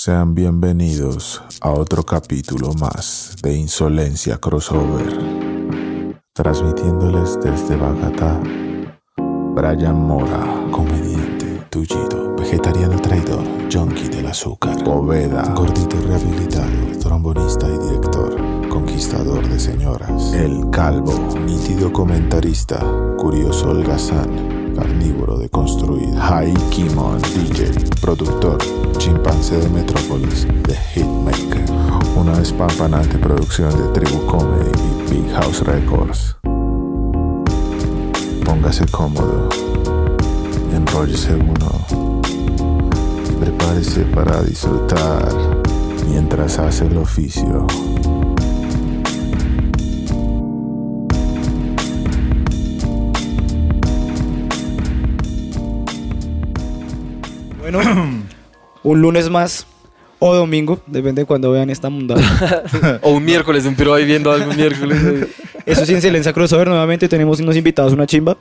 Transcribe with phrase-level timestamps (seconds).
[0.00, 5.12] Sean bienvenidos a otro capítulo más de Insolencia Crossover.
[6.32, 8.40] Transmitiéndoles desde Bogotá,
[9.16, 13.42] Brian Mora, comediante, tullido, vegetariano traidor,
[13.72, 21.12] junkie del azúcar, Poveda, gordito rehabilitado, trombonista y director, conquistador de señoras, El Calvo,
[21.44, 22.78] nítido comentarista,
[23.16, 28.58] curioso holgazán, carnívoro de construir, Haikimon DJ, productor,
[28.96, 31.64] chimpancé de Metrópolis, The Hitmaker,
[32.14, 36.36] una espampanante producción de Tribu Comedy y Big House Records.
[38.44, 39.48] Póngase cómodo,
[40.72, 41.84] enróllese uno,
[43.40, 45.28] prepárese para disfrutar
[46.08, 47.66] mientras hace el oficio.
[57.70, 57.82] Bueno,
[58.82, 59.66] un lunes más
[60.20, 62.22] o domingo, depende de cuando vean esta mundana.
[63.02, 65.28] o un miércoles, un piro ahí viendo algún miércoles.
[65.66, 66.66] Eso es Silencio Crossover.
[66.66, 68.38] Nuevamente tenemos unos invitados, una chimba.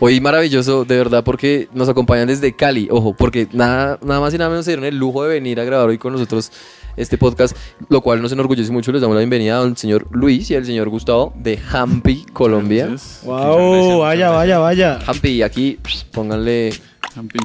[0.00, 2.88] Hoy maravilloso, de verdad, porque nos acompañan desde Cali.
[2.90, 5.64] Ojo, porque nada, nada más y nada menos se dieron el lujo de venir a
[5.64, 6.50] grabar hoy con nosotros
[6.96, 7.56] este podcast,
[7.88, 8.90] lo cual nos enorgullece mucho.
[8.90, 12.88] Les damos la bienvenida al señor Luis y al señor Gustavo de Hampi, Colombia.
[13.22, 14.98] Wow, vaya, vaya, vaya.
[15.06, 15.78] Hampi, aquí
[16.10, 16.72] pónganle
[17.14, 17.38] Hampi.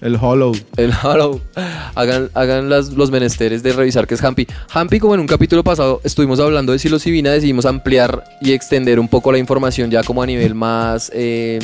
[0.00, 0.52] El Hollow.
[0.76, 1.40] El Hollow.
[1.94, 4.46] Hagan, hagan las, los menesteres de revisar qué es Hampi.
[4.72, 9.08] Hampi, como en un capítulo pasado estuvimos hablando de psilocibina, decidimos ampliar y extender un
[9.08, 11.58] poco la información ya como a nivel más eh,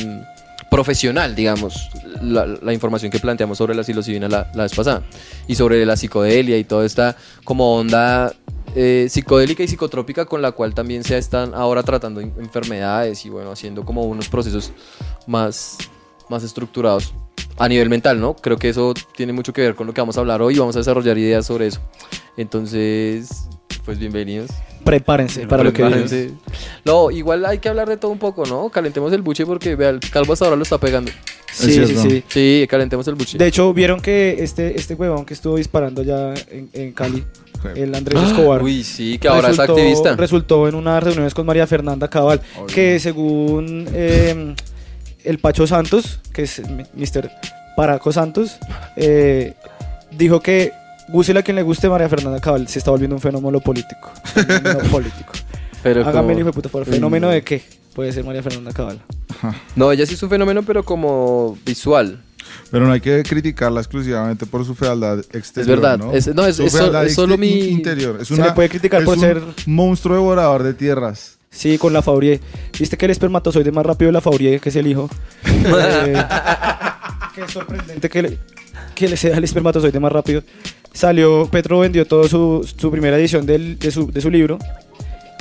[0.69, 1.89] profesional, digamos,
[2.21, 5.01] la, la, información que planteamos sobre la psilocibina la, la, vez pasada.
[5.47, 8.33] Y sobre la psicodelia y toda esta como onda
[8.75, 13.51] eh, psicodélica y psicotrópica con la cual también se están ahora tratando enfermedades y bueno,
[13.51, 14.71] haciendo como unos procesos
[15.25, 15.77] más,
[16.29, 17.13] más estructurados
[17.57, 18.35] a nivel mental, ¿no?
[18.35, 20.59] Creo que eso tiene mucho que ver con lo que vamos a hablar hoy y
[20.59, 21.79] vamos a desarrollar ideas sobre eso.
[22.37, 23.29] Entonces,
[23.83, 24.49] pues bienvenidos.
[24.83, 26.01] Prepárense para Prepárense.
[26.03, 26.39] lo que viene.
[26.85, 28.69] No, igual hay que hablar de todo un poco, ¿no?
[28.69, 31.11] Calentemos el buche porque vea, el calvo hasta ahora lo está pegando.
[31.51, 32.23] Sí, sí, sí.
[32.27, 33.37] Sí, calentemos el buche.
[33.37, 37.23] De hecho, vieron que este, este huevón que estuvo disparando ya en, en Cali,
[37.75, 38.61] el Andrés Escobar.
[38.61, 40.15] Uy, sí, que ahora es resultó- activista.
[40.15, 42.67] Resultó en unas reuniones con María Fernanda Cabal, Obvio.
[42.67, 44.55] que según eh,
[45.27, 46.61] el Pacho Santos, que es
[46.95, 47.29] Mr.
[47.75, 48.57] Paraco Santos,
[48.95, 49.53] eh,
[50.11, 50.71] dijo que
[51.09, 54.11] guste a quien le guste María Fernanda Cabal, se está volviendo un fenómeno político.
[54.33, 55.33] Fenómeno político.
[55.83, 57.61] Pero Hágame como- el hijo de puta, por ¿fenómeno de qué?
[57.93, 58.99] Puede ser María Fernanda Cabal.
[59.75, 62.21] No, ella sí es un fenómeno, pero como visual.
[62.71, 65.61] Pero no hay que criticarla exclusivamente por su fealdad exterior.
[65.61, 66.11] Es verdad, ¿no?
[66.13, 68.17] es- no, es- Su es so- es solo mi- interior.
[68.21, 71.36] Es Se una- le puede criticar es por un ser- monstruo devorador de tierras.
[71.57, 72.39] Sí, con la Faurie.
[72.77, 75.09] ¿Viste que el espermatozoide más rápido de la Faurie, que es el hijo?
[75.65, 76.23] Eh,
[77.33, 78.37] que es sorprendente que le,
[78.95, 80.43] que le sea el espermatozoide más rápido.
[80.93, 84.57] Salió, Petro vendió toda su, su primera edición del- de, su, de su libro.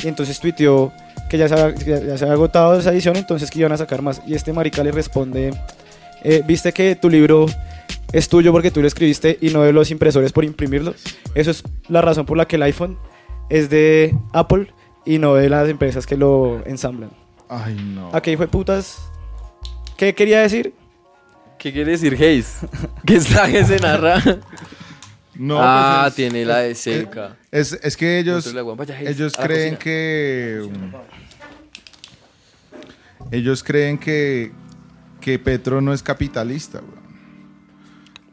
[0.03, 0.91] Y entonces tuiteó
[1.31, 1.55] que ya se,
[1.87, 4.21] ya, ya se había agotado esa edición, entonces que iban a sacar más.
[4.27, 5.53] Y este marica le responde,
[6.23, 7.47] eh, ¿viste que tu libro
[8.13, 10.95] es tuyo porque tú lo escribiste y no de los impresores por imprimirlo?
[11.35, 12.99] Eso es la razón por la que el iPhone
[13.51, 14.69] es de Apple
[15.07, 17.11] y no de las empresas que lo ensamblan.
[17.49, 18.11] Ay, no.
[18.13, 18.99] ¿A qué fue putas?
[19.97, 20.75] ¿Qué quería decir?
[21.59, 22.59] ¿Qué quiere decir Hayes?
[23.07, 24.23] ¿Qué está que se narra?
[25.35, 27.37] No, ah, pues es- tiene la de cerca.
[27.51, 30.69] Es, es que ellos, vaya, Hayes, ellos a la creen que...
[33.31, 34.53] Ellos creen que,
[35.21, 36.96] que Petro no es capitalista, güey.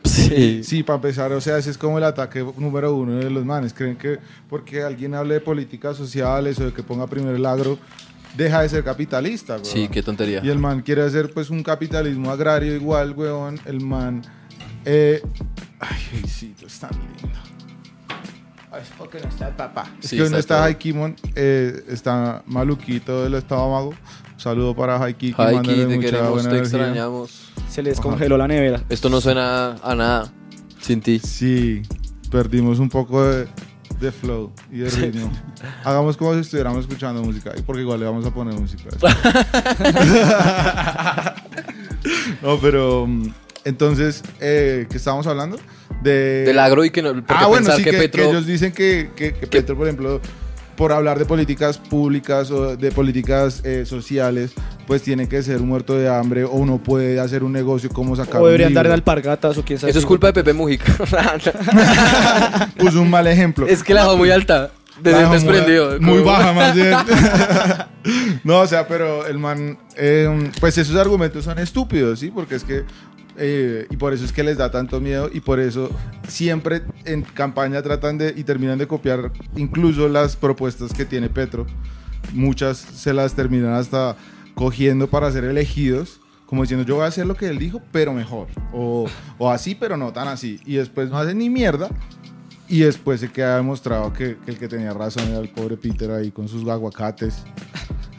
[0.13, 0.63] Sí.
[0.63, 3.73] Sí, para empezar, o sea, ese es como el ataque número uno de los manes.
[3.73, 4.19] Creen que
[4.49, 7.77] porque alguien hable de políticas sociales o de que ponga primero el agro,
[8.35, 9.71] deja de ser capitalista, güey.
[9.71, 10.41] Sí, qué tontería.
[10.43, 13.59] Y el man quiere hacer pues un capitalismo agrario igual, weón.
[13.65, 14.21] El man...
[14.85, 15.21] Eh,
[15.79, 17.52] ay, Jesucito, es tan lindo.
[18.81, 19.85] Es porque no está el papá.
[20.01, 20.63] Es Sí, que hoy no está.
[20.63, 23.89] Haikimon, eh, está maluquito del estómago.
[23.89, 26.59] Un saludo para Haiki, Haiki, te queremos, buena te energía.
[26.59, 27.49] extrañamos.
[27.69, 28.83] Se le descongeló la nevera.
[28.89, 30.31] Esto no suena a nada
[30.81, 31.19] sin ti.
[31.19, 31.83] Sí,
[32.29, 33.47] perdimos un poco de,
[33.99, 35.31] de flow y de ritmo.
[35.83, 38.89] Hagamos como si estuviéramos escuchando música, y porque igual le vamos a poner música.
[42.41, 43.31] no, pero mm,
[43.65, 45.57] entonces, eh, ¿qué estábamos hablando?
[46.03, 47.23] De, Del agro y que no.
[47.29, 48.23] Ah, bueno, sí, que, que, Petro.
[48.23, 50.19] que ellos dicen que, que- que Petro, por ejemplo,
[50.75, 54.51] por hablar de políticas públicas o de políticas eh, sociales,
[54.87, 58.15] pues tiene que ser un muerto de hambre o uno puede hacer un negocio como
[58.15, 58.95] sacar O deberían dar en libro.
[58.95, 59.91] alpargatas o quién sabe.
[59.91, 60.91] Eso es culpa de Pepe Mujica.
[62.77, 63.67] Puso un mal ejemplo.
[63.67, 64.71] es que la dejó muy alta.
[65.01, 65.99] Desde desprendido.
[65.99, 66.93] Muy, baja, más bien.
[68.43, 69.77] no, o sea, pero el man.
[69.97, 72.29] eh, pues esos argumentos son estúpidos, ¿sí?
[72.29, 72.83] Porque es que
[73.37, 75.89] eh, y por eso es que les da tanto miedo y por eso
[76.27, 81.65] siempre en campaña tratan de y terminan de copiar incluso las propuestas que tiene Petro.
[82.33, 84.15] Muchas se las terminan hasta
[84.55, 88.13] cogiendo para ser elegidos, como diciendo yo voy a hacer lo que él dijo, pero
[88.13, 88.47] mejor.
[88.71, 89.07] O,
[89.37, 90.59] o así, pero no tan así.
[90.65, 91.89] Y después no hacen ni mierda.
[92.69, 96.09] Y después se queda demostrado que, que el que tenía razón era el pobre Peter
[96.11, 97.43] ahí con sus aguacates.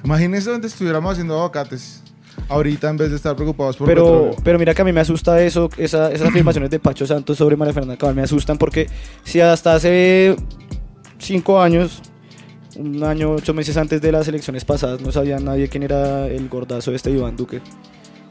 [0.05, 2.03] Imagínense donde estuviéramos haciendo aguacates.
[2.49, 4.37] Ahorita en vez de estar preocupados por Pero, petróleo.
[4.44, 7.56] pero mira que a mí me asusta eso, esa- esas afirmaciones de Pacho Santos sobre
[7.56, 8.87] María Fernanda Cabal me asustan porque
[9.25, 10.37] si hasta hace
[11.19, 12.02] cinco años,
[12.76, 16.49] un año, ocho meses antes de las elecciones pasadas, no sabía nadie quién era el
[16.49, 17.61] gordazo de este Iván Duque.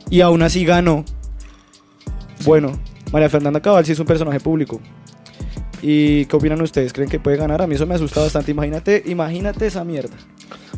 [0.10, 1.06] Y aún así ganó.
[2.46, 2.72] Bueno,
[3.12, 4.80] María Fernanda Cabal sí es un personaje público.
[5.82, 6.94] ¿Y qué opinan ustedes?
[6.94, 7.62] ¿Creen que puede ganar?
[7.62, 8.52] A mí eso me asusta bastante.
[8.52, 10.16] Imagínate, imagínate esa mierda.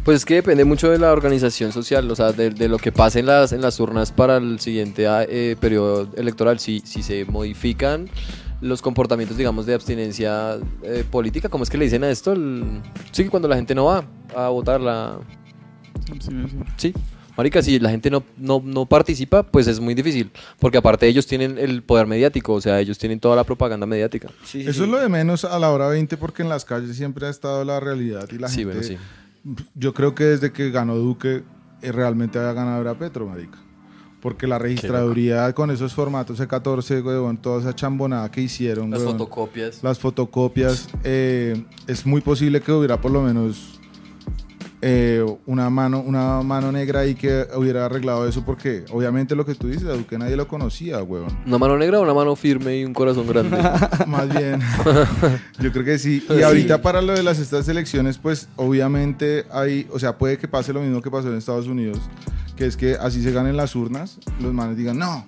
[0.06, 2.92] Pues es que depende mucho de la organización social, o sea, de, de lo que
[2.92, 6.60] pase en las, en las urnas para el siguiente ah, eh, periodo electoral.
[6.60, 8.08] Si, si se modifican
[8.62, 12.34] los comportamientos, digamos, de abstinencia eh, política, ¿cómo es que le dicen a esto?
[12.34, 12.82] El-
[13.12, 14.06] sí, que cuando la gente no va
[14.36, 15.18] a votar, la...
[16.78, 16.94] Sí.
[17.36, 21.28] Marica, si la gente no, no, no participa, pues es muy difícil, porque aparte ellos
[21.28, 24.30] tienen el poder mediático, o sea, ellos tienen toda la propaganda mediática.
[24.46, 24.84] Sí, sí, Eso sí.
[24.84, 27.66] es lo de menos a la hora 20 porque en las calles siempre ha estado
[27.66, 28.66] la realidad y la Sí, gente...
[28.74, 28.98] bueno, sí.
[29.76, 31.44] Yo creo que desde que ganó Duque
[31.82, 33.58] eh, realmente había ganado era Petro, marica.
[34.22, 39.12] Porque la registraduría con esos formatos C14, weón, toda esa chambonada que hicieron, Las weón,
[39.20, 39.84] fotocopias.
[39.84, 43.80] las fotocopias, eh, es muy posible que hubiera por lo menos
[44.82, 49.56] eh, una mano una mano negra ahí que hubiera arreglado eso porque obviamente lo que
[49.56, 51.36] tú dices, a Duque nadie lo conocía, weón.
[51.46, 53.58] Una mano negra, una mano firme y un corazón grande.
[54.08, 54.60] Más bien,
[55.60, 56.26] yo creo que sí.
[56.30, 60.48] Y ahorita para lo de las estas elecciones, pues obviamente hay, o sea, puede que
[60.48, 62.00] pase lo mismo que pasó en Estados Unidos,
[62.56, 65.24] que es que así se ganen las urnas, los manes digan, no,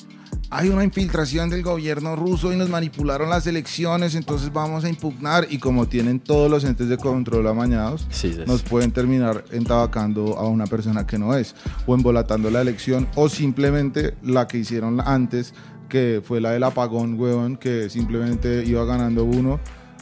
[0.49, 5.47] hay una infiltración del gobierno ruso y nos manipularon las elecciones, entonces vamos a impugnar.
[5.49, 10.37] Y como tienen todos los entes de control amañados, Sí, sí, nos pueden terminar entabacando
[10.37, 11.55] a una persona que no es,
[11.85, 15.53] o embolatando la elección, o simplemente la que hicieron antes,
[15.89, 19.59] que fue la del apagón, huevón, que simplemente iba ganando uno,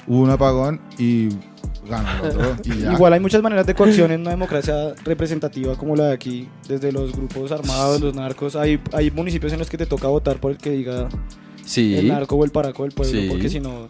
[0.07, 1.29] hubo un apagón y
[1.89, 2.55] ganó el otro.
[2.63, 2.93] Y ya.
[2.93, 6.91] Igual hay muchas maneras de coacción en una democracia representativa como la de aquí, desde
[6.91, 8.55] los grupos armados, los narcos.
[8.55, 11.07] Hay, hay municipios en los que te toca votar por el que diga
[11.63, 11.95] Sí.
[11.95, 13.27] el narco o el paraco del pueblo, Sí.
[13.29, 13.89] porque si no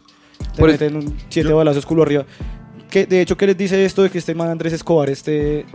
[0.53, 2.25] te Por el- meten un siete Yo- balazos culo arriba.
[2.89, 5.65] Que, de hecho, ¿qué les dice esto de que este man Andrés Escobar esté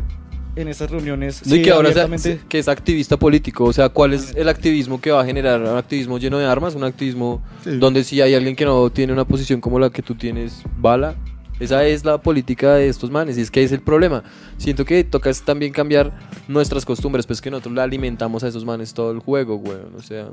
[0.56, 1.44] en estas reuniones?
[1.46, 2.08] No, y Sí, que ahora sea-
[2.48, 5.60] que es activista político, o sea, ¿cuál es el activismo que va a generar?
[5.60, 6.74] ¿Un activismo lleno de armas?
[6.74, 7.76] ¿Un activismo Sí.
[7.78, 11.14] donde si hay alguien que no tiene una posición como la que tú tienes, bala?
[11.60, 14.24] Esa es la política de estos manes y es que es el problema.
[14.56, 16.12] Siento que toca también cambiar
[16.48, 20.02] nuestras costumbres, pues que nosotros le alimentamos a esos manes todo el juego, weón, o
[20.02, 20.28] sea,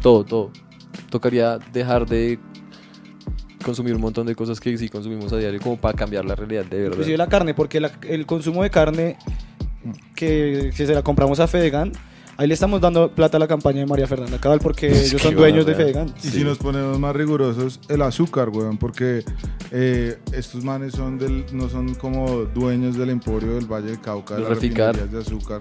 [0.00, 0.50] todo, todo.
[1.10, 2.38] Tocaría dejar de
[3.64, 6.64] consumir un montón de cosas que sí consumimos a diario como para cambiar la realidad
[6.64, 6.92] de verdad.
[6.92, 9.16] Inclusive la carne, porque la- el consumo de carne
[10.14, 11.92] que si se la compramos a Fedegan,
[12.36, 15.34] ahí le estamos dando plata a la campaña de María Fernanda Cabal porque ellos son
[15.34, 15.74] dueños de.
[15.74, 16.14] Fedegan.
[16.22, 19.24] Y si nos ponemos más rigurosos, el azúcar, weón, porque
[19.70, 24.34] eh, estos manes son del, no son como dueños del emporio del Valle del Cauca,
[24.34, 25.60] de Los las refinerías de azúcar.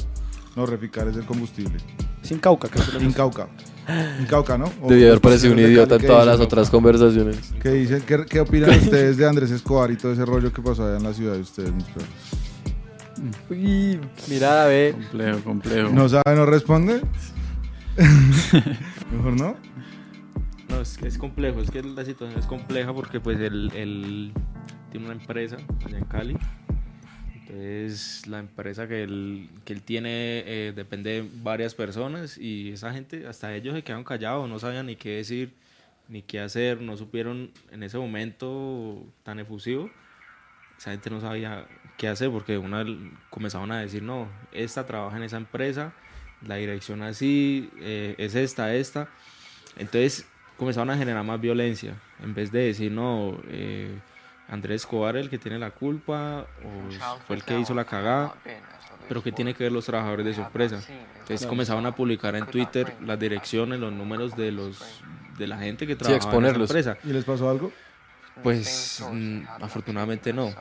[0.56, 1.78] No, Reficar es el combustible.
[2.22, 3.48] Sin cauca, creo que lo Incauca.
[4.20, 4.66] Incauca, ¿no?
[4.82, 6.44] O Debí haber los parecido un idiota en todas las ¿no?
[6.44, 7.54] otras conversaciones.
[7.62, 8.02] ¿Qué, dicen?
[8.06, 11.04] ¿Qué, qué opinan ustedes de Andrés Escobar y todo ese rollo que pasó allá en
[11.04, 12.10] la ciudad de ustedes, mis perros?
[13.50, 14.00] Uy,
[14.30, 14.94] mira, ve.
[14.94, 15.90] Complejo, complejo.
[15.90, 17.02] ¿No sabe, no responde?
[19.12, 19.56] Mejor no.
[20.70, 24.32] No, es, es complejo, es que la situación es compleja porque pues él, él
[24.92, 26.38] tiene una empresa allá en Cali.
[27.36, 32.94] Entonces la empresa que él, que él tiene eh, depende de varias personas y esa
[32.94, 35.54] gente, hasta ellos se quedaron callados, no sabían ni qué decir,
[36.08, 39.90] ni qué hacer, no supieron en ese momento tan efusivo.
[40.78, 41.68] Esa gente no sabía
[42.02, 42.84] qué hacer porque una
[43.30, 45.94] comenzaron a decir, no, esta trabaja en esa empresa,
[46.44, 49.08] la dirección así, eh, es esta, esta.
[49.78, 50.26] Entonces
[50.58, 51.94] comenzaron a generar más violencia.
[52.24, 53.96] En vez de decir, no, eh,
[54.48, 58.34] Andrés Escobar el que tiene la culpa, o fue el que hizo la cagada,
[59.08, 60.82] pero ¿qué tiene que ver los trabajadores de su empresa?
[61.20, 65.04] Entonces comenzaron a publicar en Twitter las direcciones, los números de los
[65.38, 66.70] de la gente que trabaja en esa exponerlos.
[66.72, 66.98] empresa.
[67.04, 67.72] ¿Y les pasó algo?
[68.44, 70.52] Pues mm, afortunadamente no.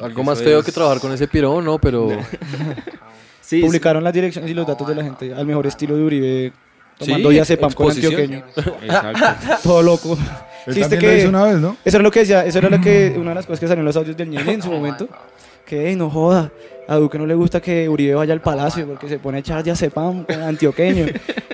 [0.00, 1.78] Algo Eso más feo es- que trabajar con ese pirón, ¿no?
[1.78, 2.08] Pero
[3.40, 6.52] Sí, Publicaron las direcciones y los datos de la gente al mejor estilo de Uribe,
[6.98, 8.42] tomando Sí, ya sepam con antioqueño.
[8.54, 9.24] sí, exacto.
[9.62, 10.18] Todo loco.
[10.66, 11.76] Él Sí, lo que- hizo una vez, ¿no?
[11.82, 13.80] Eso era lo que decía, eso era lo que, una de las cosas que salió
[13.80, 15.08] en los audios del Ñene en su momento,
[15.64, 16.50] que "Ey, no joda.
[16.88, 19.62] A Duque no le gusta que Uribe vaya al palacio porque se pone a echar
[19.62, 21.04] diazepam con antioqueño.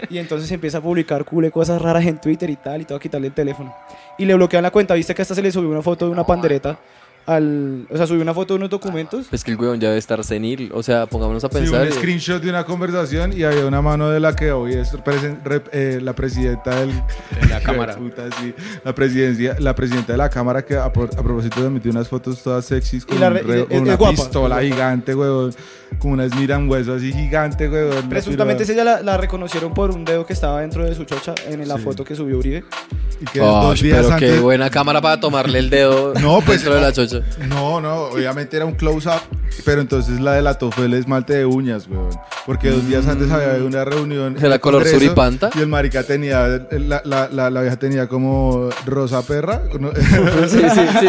[0.08, 3.00] y entonces empieza a publicar cule cosas raras en Twitter y tal, y todo a
[3.00, 3.74] quitarle el teléfono.
[4.16, 4.94] Y le bloquean la cuenta.
[4.94, 6.78] Viste que hasta se le subió una foto de una pandereta
[7.26, 7.86] al.
[7.90, 9.26] O sea, subió una foto de unos documentos.
[9.32, 10.70] Es que el weón ya debe estar senil.
[10.74, 11.86] O sea, pongámonos a Sí, pensar.
[11.86, 15.42] un screenshot de una conversación y había una mano de la que hoy es presen-
[15.42, 16.90] rep- eh, la presidenta del,
[17.40, 17.96] De la cámara.
[17.96, 18.54] Puta, sí.
[18.84, 22.64] la presidencia, la presidenta de la cámara que a, a propósito metió unas fotos todas
[22.64, 24.14] sexys con, Y la un re- es- con es una guapa.
[24.14, 25.54] pistola gigante, huevón,
[25.98, 28.08] con una esmiran hueso así gigante, huevón.
[28.08, 31.66] Presuntamente ella la, la reconocieron por un dedo que estaba dentro de su chocha en
[31.68, 31.82] la Sí.
[31.82, 32.64] foto que subió Uribe.
[33.20, 36.40] Y que Oh, dos días pero qué antes- buena cámara para tomarle el dedo No,
[36.40, 37.13] pues, dentro de la chocha.
[37.48, 39.20] No, no, obviamente era un close-up,
[39.64, 42.10] pero entonces la delató fue el esmalte de uñas, weón.
[42.46, 44.36] Porque dos días antes había habido una reunión.
[44.36, 45.50] ¿Era en el color suripanta?
[45.54, 49.62] Y el marica tenía, la, la, la, la vieja tenía como rosa perra.
[49.78, 49.92] ¿no?
[50.48, 51.08] Sí, sí, sí.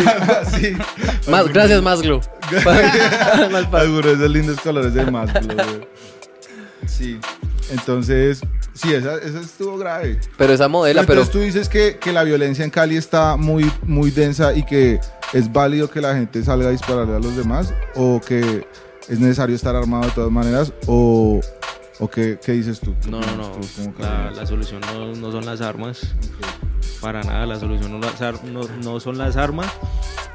[0.59, 1.29] Sí.
[1.29, 2.21] Más, gracias, Maslow.
[3.71, 5.85] Algunos de esos lindos colores de más, weón.
[6.88, 7.19] Sí.
[7.71, 8.41] Entonces,
[8.74, 10.19] sí, esa, esa estuvo grave.
[10.38, 13.71] Pero esa modela, pero Entonces tú dices que, que la violencia en Cali está muy,
[13.83, 15.00] muy densa y que
[15.36, 18.65] es válido que la gente salga a dispararle a los demás o que
[19.10, 21.42] es necesario estar armado de todas maneras o,
[22.00, 22.96] o qué, qué dices tú?
[23.10, 23.51] No, no, no.
[23.51, 26.15] Tú La, solución no, no son las armas.
[27.01, 28.10] Para nada, la solución no,
[28.46, 29.68] no, no son las armas.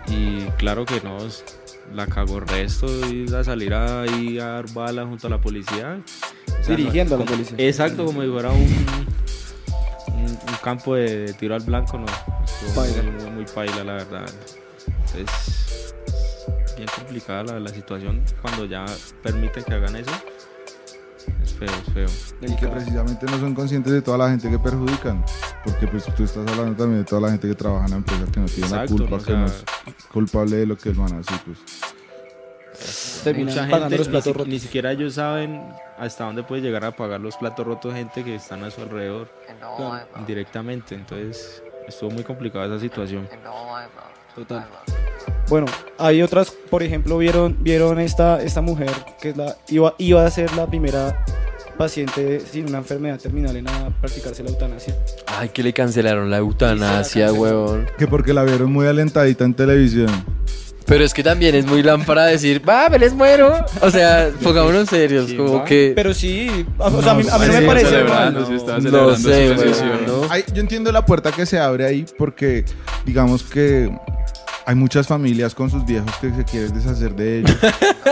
[0.07, 1.16] Y claro que no,
[1.95, 5.99] la cagó el resto y a salir ahí a dar balas junto a la policía.
[6.47, 7.57] O sea, Dirigiendo a la policía.
[7.57, 8.61] Exacto, como si fuera un,
[10.09, 12.04] un, un campo de tiro al blanco, no.
[12.75, 13.02] Paila.
[13.02, 14.30] Muy, muy paila, la verdad.
[15.14, 15.94] Entonces,
[16.76, 18.84] bien complicada la, la situación cuando ya
[19.22, 20.10] permiten que hagan eso.
[21.42, 22.08] Es feo, es feo.
[22.48, 25.24] Y que precisamente no son conscientes de toda la gente que perjudican.
[25.64, 28.24] Porque pues tú estás hablando también de toda la gente que trabaja en la empresa
[28.32, 29.22] que no tiene Exacto, la culpa, ¿no?
[29.22, 29.64] O que no es
[30.10, 31.34] culpable de lo que el man hace.
[31.44, 31.58] Pues.
[33.24, 34.48] Terminan Mucha pagando gente los ni, platos si- rotos.
[34.48, 35.62] ni siquiera ellos saben
[35.98, 39.28] hasta dónde puede llegar a pagar los platos rotos gente que están a su alrededor
[40.18, 40.94] indirectamente.
[40.94, 43.28] Entonces estuvo muy complicada esa situación.
[44.34, 44.66] Total.
[45.50, 45.66] Bueno,
[45.99, 48.90] hay otras, por ejemplo, vieron, vieron esta, esta mujer
[49.21, 51.25] que es la, iba, iba a ser la primera
[51.76, 54.95] paciente sin una enfermedad terminal en a practicarse la eutanasia.
[55.26, 57.42] Ay, que le cancelaron la eutanasia, canceló.
[57.42, 57.87] huevón.
[57.99, 60.11] Que porque la vieron muy alentadita en televisión.
[60.87, 63.52] Pero es que también es muy lámpara decir, va, me les muero.
[63.80, 65.64] O sea, pongámonos serios, Sí, como va.
[65.64, 65.92] que.
[65.97, 68.49] Pero sí, o sea, a mí, a mí no sí, me parece celebrando, mal.
[68.49, 69.54] sí, estaba No sé.
[70.07, 70.23] ¿no?
[70.28, 72.64] Ay, yo entiendo la puerta que se abre ahí porque
[73.07, 73.90] digamos que
[74.70, 77.56] hay muchas familias con sus viejos que se quieren deshacer de ellos.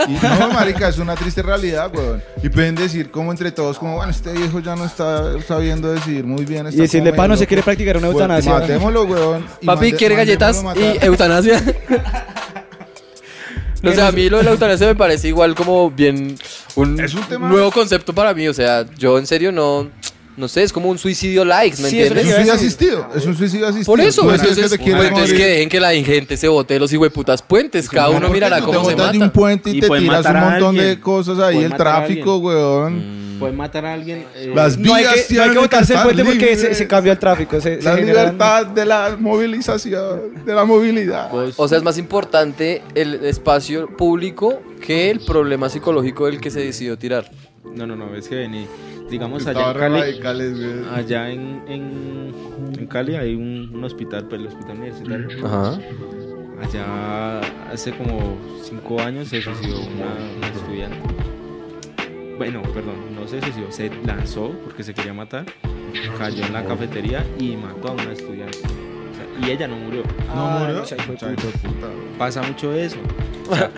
[0.09, 2.21] Y no, marica, es una triste realidad, weón.
[2.43, 6.25] Y pueden decir como entre todos, como, bueno, este viejo ya no está sabiendo decidir
[6.25, 6.65] muy bien.
[6.65, 7.65] Y está decirle, como pa, no medio se quiere loco".
[7.65, 8.51] practicar una eutanasia.
[8.59, 9.45] Matémoslo, weón.
[9.61, 11.63] y Papi, mande- ¿quiere galletas y eutanasia?
[13.81, 16.35] No sé, a mí lo de la eutanasia me parece igual como bien
[16.75, 18.45] un, Es un tema- nuevo concepto para mí.
[18.49, 19.87] O sea, yo en serio no,
[20.39, 22.25] no sé, es como un suicidio likes, ¿me Sí, eso Es entiendes?
[22.25, 23.07] un suicidio asistido.
[23.15, 23.85] Es un suicidio asistido.
[23.93, 26.91] Por eso, entonces, que te pues, entonces que dejen que la gente se bote los
[26.91, 27.87] hijueputas puentes.
[27.89, 29.33] Cada uno ¿Por qué mirará no cómo te se botas de un mata.
[29.33, 33.19] puente y, Y te tiras un montón de cosas ahí, el tráfico, weón.
[33.39, 34.25] Pueden matar a alguien.
[34.35, 36.73] eh, Las No hay vías que, no hay tienen que botarse el puente porque se,
[36.75, 37.61] se cambia el tráfico.
[37.61, 39.15] Se, se La generan- libertad de la
[39.63, 41.29] movilización, de la movilidad.
[41.31, 46.49] vos- O sea, es más importante el espacio público que el problema psicológico del que
[46.51, 47.29] se decidió tirar.
[47.75, 48.65] no, no, no, es que vení.
[49.09, 49.99] Digamos allá en Cali.
[50.93, 52.31] Allá en, en,
[52.77, 55.45] en Cali hay un, un hospital, pues el hospital universitario.
[55.45, 55.79] Ajá.
[56.61, 57.39] Allá
[57.71, 60.97] hace como cinco años se suicidó una, una estudiante.
[62.37, 65.45] Bueno, perdón, no se suicidó, se lanzó porque se quería matar,
[66.17, 68.57] cayó en la cafetería y mató a una estudiante.
[68.59, 70.03] O sea, y ella no murió.
[70.27, 70.81] No Ah, murió.
[72.17, 72.97] Pasa mucho eso.
[73.49, 73.71] O sea,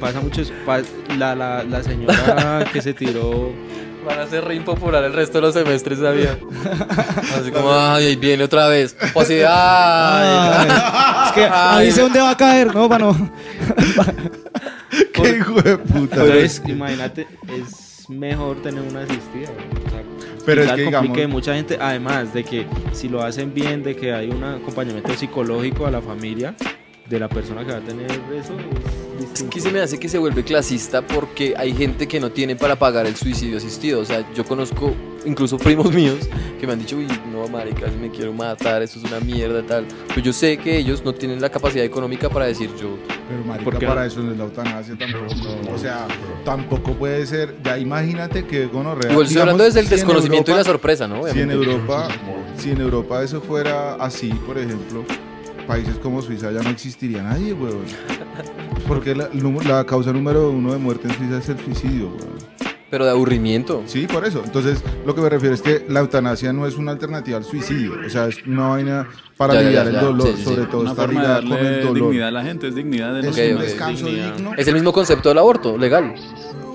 [0.00, 0.52] pasa mucho eso.
[0.64, 0.82] Pa-
[1.16, 3.50] la, la, la señora que se tiró
[4.06, 6.38] Van a ser re impopular el resto de los semestres, sabía.
[7.38, 8.96] Así como, ay, ahí viene otra vez.
[9.14, 9.48] O así, ay.
[9.48, 10.68] Ay,
[11.26, 12.88] es que ahí sé dónde va a caer, ¿no?
[12.88, 13.32] Para no.
[15.12, 15.98] Qué hijo de puta.
[16.22, 19.50] Entonces, imagínate, es mejor tener una asistida.
[19.52, 19.86] güey.
[19.86, 20.02] O sea,
[20.44, 24.12] Pero es que, digamos- mucha gente, además de que si lo hacen bien, de que
[24.12, 26.54] hay un acompañamiento psicológico a la familia
[27.08, 28.54] de la persona que va a tener eso,
[29.36, 32.56] es que se me hace que se vuelve clasista porque hay gente que no tiene
[32.56, 34.00] para pagar el suicidio asistido.
[34.00, 36.28] O sea, yo conozco incluso primos míos
[36.58, 39.62] que me han dicho, uy, no, marica, si me quiero matar, eso es una mierda,
[39.62, 39.84] tal.
[40.08, 42.96] Pero yo sé que ellos no tienen la capacidad económica para decir yo.
[43.28, 44.06] Pero marica, ¿Por qué para no?
[44.06, 45.74] eso no es la eutanasia tampoco.
[45.74, 46.06] O sea,
[46.44, 47.56] tampoco puede ser.
[47.62, 49.10] Ya imagínate que gonorrea.
[49.12, 51.26] Igual estoy hablando desde el si en desconocimiento y la Europa- sorpresa, ¿no?
[51.26, 51.50] Si en.
[51.50, 52.08] Europa,
[52.56, 55.04] si en Europa eso fuera así, por ejemplo,
[55.66, 57.84] países como Suiza ya no existiría nadie, weón.
[58.86, 59.28] Porque la,
[59.66, 62.46] la causa número uno de muerte en Suiza es el suicidio, weón.
[62.88, 63.82] Pero de aburrimiento.
[63.86, 64.42] Sí, por eso.
[64.44, 67.94] Entonces, lo que me refiero es que la eutanasia no es una alternativa al suicidio.
[68.06, 70.68] O sea, es una vaina para Ya, aliviar ya, el dolor, Sí, sí, sobre sí.
[70.70, 71.94] todo Una está forma de ligada con el dolor.
[72.10, 74.34] dignidad a la gente, es dignidad de Es no Ok, un descanso Dignidad.
[74.36, 74.52] digno.
[74.56, 76.14] Es el mismo concepto del aborto, legal.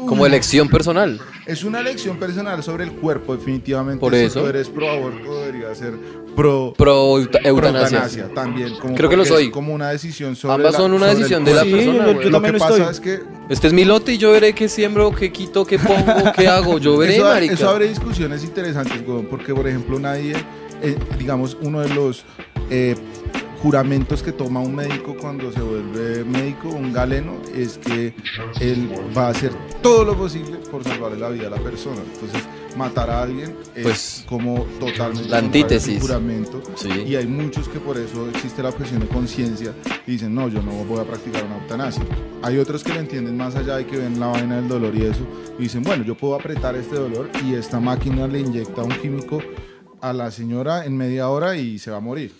[0.08, 1.20] Como elección personal.
[1.46, 4.00] Es una elección personal sobre el cuerpo, definitivamente.
[4.00, 4.41] Por si eso.
[4.41, 5.93] tú eres pro aborto, debería ser
[6.36, 8.29] pro, Pro pro eutanasia.
[8.34, 8.75] también.
[8.79, 9.46] Como Creo que lo soy.
[9.46, 11.63] es como una decisión sobre Ambas la- son una decisión de la.
[11.63, 12.05] Sí, persona.
[12.05, 12.91] yo- yo Lo también que pasa estoy.
[12.91, 16.31] es que Este es mi lote y yo veré qué siembro, qué quito, qué pongo,
[16.36, 16.77] qué hago.
[16.77, 17.53] Yo veré, eso, marica.
[17.53, 20.34] eso abre discusiones interesantes, porque por ejemplo nadie,
[20.81, 22.24] eh, digamos, uno de los
[22.70, 22.96] eh,
[23.62, 28.13] juramentos que toma un médico cuando se vuelve médico, un galeno, es que
[28.60, 29.51] él va a hacer
[29.82, 32.01] todo lo posible por salvarle la vida a la persona.
[32.13, 32.44] Entonces,
[32.75, 36.01] matar a alguien es Pues, como totalmente la antítesis.
[36.01, 36.62] juramento.
[36.75, 36.89] Sí.
[37.06, 39.74] Y hay muchos que por eso existe la objeción de conciencia
[40.08, 42.03] y dicen, no, yo no voy a practicar una eutanasia.
[42.41, 45.03] Hay otros que lo entienden más allá y que ven la vaina del dolor y
[45.03, 45.22] eso,
[45.60, 49.39] y dicen, bueno, yo puedo apretar este dolor y esta máquina le inyecta un químico
[50.01, 52.34] a la señora en media hora y se va a morir.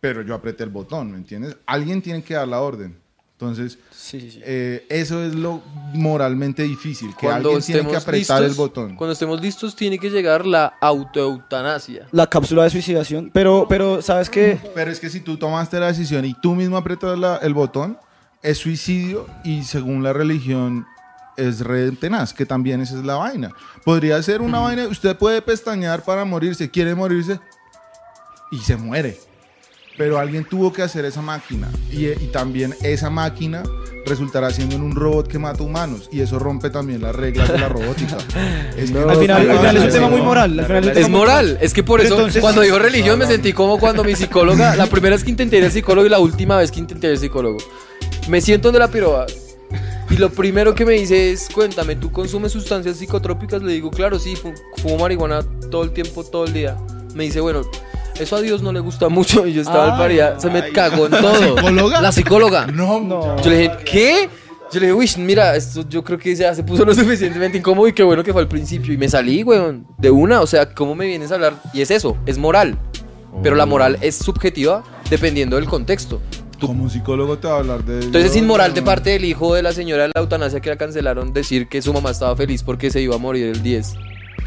[0.00, 1.56] Pero yo apreté el botón, ¿me entiendes?
[1.66, 2.96] Alguien tiene que dar la orden.
[3.32, 4.40] Entonces, Sí, sí, sí.
[4.44, 5.60] eh, eso es lo
[5.92, 8.96] moralmente difícil, que Cuando alguien tiene que apretar listos, el botón.
[8.96, 12.06] Cuando estemos listos, tiene que llegar la autoeutanasia.
[12.12, 13.30] La cápsula de suicidación.
[13.34, 14.58] Pero, pero ¿sabes qué?
[14.74, 17.98] Pero es que si tú tomaste la decisión y tú mismo apretas la- el botón,
[18.42, 20.86] es suicidio y según la religión
[21.36, 23.50] es re tenaz, que también esa es la vaina.
[23.84, 27.38] Podría ser una vaina, usted puede pestañear para morirse, quiere morirse
[28.50, 29.18] y se muere.
[29.96, 33.62] Pero alguien tuvo que hacer esa máquina y, y también esa máquina
[34.04, 37.58] resultará siendo en un robot que mata humanos y eso rompe también las reglas de
[37.58, 38.16] la robótica.
[38.76, 40.60] Es que- Al final, al final es un tema muy moral.
[40.60, 43.78] Al final es moral, es que por eso entonces- cuando dijo religión me sentí como
[43.78, 46.70] cuando mi psicóloga, la primera vez que intenté ir al psicólogo y la última vez
[46.70, 47.56] que intenté ir al psicólogo.
[48.28, 49.26] Me siento donde la piroba
[50.10, 53.60] y lo primero que me dice es, cuéntame, ¿tú consumes sustancias psicotrópicas?
[53.62, 56.76] Le digo, claro, sí, fu- fumo marihuana todo el tiempo, todo el día.
[57.14, 57.62] Me dice, bueno,
[58.20, 61.06] eso a Dios no le gusta mucho y yo estaba al paridad, se me cagó
[61.06, 61.56] en todo.
[61.56, 62.00] psicóloga?
[62.00, 62.66] La psicóloga.
[62.66, 63.40] No, No.
[63.42, 64.28] Yo le dije, ¿qué?
[64.72, 67.86] Yo le dije, uy, mira, esto yo creo que ya se puso lo suficientemente incómodo
[67.88, 68.92] y qué bueno que fue al principio.
[68.92, 70.40] Y me salí, weón, de una.
[70.40, 71.54] O sea, ¿cómo me vienes a hablar?
[71.72, 72.76] Y es eso, es moral.
[73.42, 76.20] Pero la moral es subjetiva dependiendo del contexto.
[76.58, 77.96] Tú- Como psicólogo te va a hablar de...
[78.06, 80.76] Entonces es inmoral de parte del hijo de la señora de la eutanasia que la
[80.76, 83.94] cancelaron decir que su mamá estaba feliz porque se iba a morir el 10.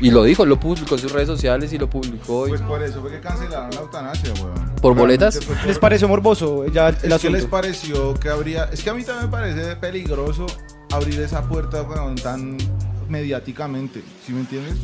[0.02, 2.48] Y lo dijo, lo publicó en sus redes sociales y lo publicó.
[2.48, 4.54] y- Pues por eso fue que cancelaron la eutanasia, weón.
[4.82, 5.40] ¿Por Realmente boletas?
[5.46, 8.66] fue por- ¿Les pareció morboso ya el Es que les pareció que habría...
[8.72, 10.46] Es que a mí también me parece peligroso
[10.92, 12.58] abrir esa puerta, weón, tan
[13.10, 14.76] mediáticamente, ¿sí me entiendes?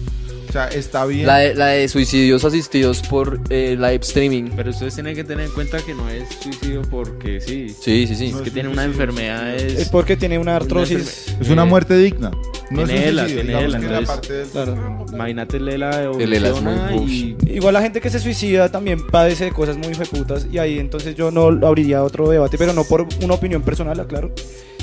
[0.50, 1.28] O sea, está bien...
[1.28, 4.50] La de, la de suicidios asistidos por eh, live streaming.
[4.56, 7.70] Pero ustedes tienen que tener en cuenta que no es suicidio porque sí.
[7.70, 8.32] Sí, sí, sí.
[8.32, 9.04] No Es que tiene un una suicidio.
[9.06, 9.56] enfermedad.
[9.56, 11.36] Es Es, porque tiene una artrosis.
[11.40, 12.32] Es una eh, muerte digna.
[12.72, 15.06] No tiene ELA, suicidio, tiene ELA, entonces- Claro.
[15.14, 19.06] Imagínate Lela de El ELA es muy y Igual la gente que se suicida también
[19.06, 22.84] padece de cosas muy feputas y ahí entonces yo no abriría otro debate, pero no
[22.84, 24.32] por una opinión personal, aclaro,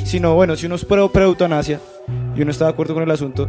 [0.05, 1.81] sino bueno, si uno es pro, pro eutanasia
[2.37, 3.49] y uno está de acuerdo con el asunto,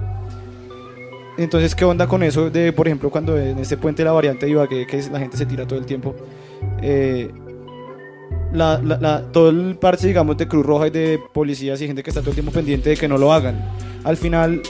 [1.37, 4.47] entonces qué onda con eso de, por ejemplo, cuando en este puente de la variante
[4.49, 6.15] iba que, que la gente se tira todo el tiempo,
[6.81, 7.29] eh,
[8.53, 12.03] la, la- la- todo el parche, digamos, de Cruz Roja y de policías y gente
[12.03, 13.55] que está todo el tiempo pendiente de que no lo hagan.
[14.03, 14.61] Al final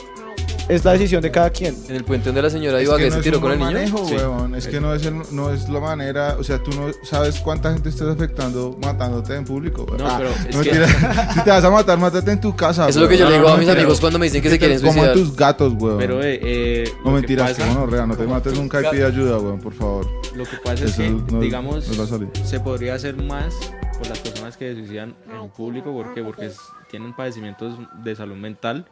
[0.68, 1.76] es la decisión de cada quien.
[1.88, 3.70] En el puente donde la señora Es Ibagué que no se tiró con el niño.
[3.72, 4.14] manejo, Sí.
[4.14, 4.54] weón.
[4.54, 7.72] Es que no es, el- no es la manera, o sea, tú no sabes cuánta
[7.72, 9.84] gente estás afectando matándote en público.
[9.84, 9.98] weón.
[9.98, 11.32] No, Ah, pero es no que- mentira.
[11.34, 12.88] si te vas a matar, mátate en tu casa.
[12.88, 14.26] Eso es lo que yo le No, digo no, a mis pero- amigos cuando me
[14.26, 15.12] dicen que se quieren suicidar.
[15.14, 15.98] tus gatos, weón.
[15.98, 19.38] Pero, eh, eh, no mentiras, que pasa- gonorrea, no te mates nunca y pide ayuda,
[19.38, 20.06] weón, por favor.
[20.34, 22.06] Lo que pasa es que, no- digamos, no
[22.44, 23.54] se podría hacer más
[23.98, 25.92] por las personas que se suicidan en público.
[25.92, 26.22] ¿Por qué?
[26.22, 26.50] Porque
[26.90, 28.86] tienen padecimientos de salud mental.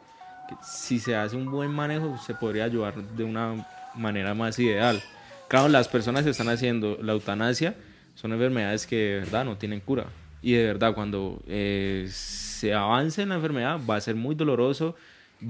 [0.61, 5.01] Si se hace un buen manejo, se podría ayudar de una manera más ideal.
[5.47, 7.75] Claro, las personas que están haciendo la eutanasia
[8.15, 10.05] son enfermedades que de verdad no tienen cura.
[10.41, 14.95] Y de verdad, cuando eh, se avance en la enfermedad, va a ser muy doloroso.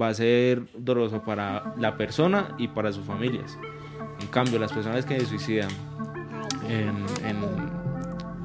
[0.00, 3.56] Va a ser doloroso para la persona y para sus familias.
[4.20, 5.70] En cambio, las personas que se suicidan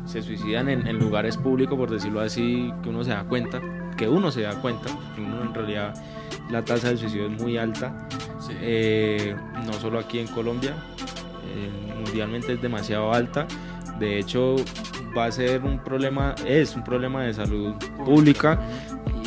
[0.10, 3.62] se suicidan en, en lugares públicos, por decirlo así, que uno se da cuenta,
[3.96, 5.94] que uno se da cuenta, que uno en realidad
[6.50, 8.08] la tasa de suicidio es muy alta,
[8.62, 9.36] eh,
[9.66, 10.76] no solo aquí en Colombia,
[11.46, 13.48] eh, mundialmente es demasiado alta.
[14.00, 14.56] De hecho,
[15.18, 17.74] va a ser un problema, es un problema de salud
[18.06, 18.60] pública.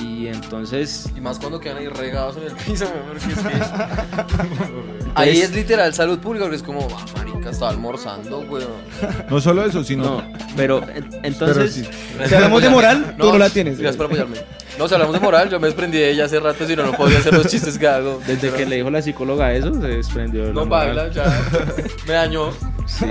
[0.02, 3.52] Y entonces Y más cuando quedan ahí regados en el piso, es que-
[5.14, 7.04] Ahí es literal salud pública, porque es como, ah,
[7.42, 8.70] marica, estaba almorzando, weón.
[9.30, 10.04] No solo eso, sino.
[10.04, 11.72] No, pero en- entonces...
[11.74, 11.84] sí.
[12.26, 13.78] Si hablamos de moral, tú no la tienes.
[13.78, 14.36] Gracias por apoyarme.
[14.78, 16.92] No, si hablamos de moral, yo me desprendí de ella hace rato, si no, no
[16.92, 18.20] podía hacer los chistes que hago.
[18.26, 20.96] Desde que le dijo la psicóloga eso, se desprendió de la No moral.
[20.96, 21.24] baila, ya.
[22.06, 22.50] Me dañó.
[22.86, 23.04] Sí.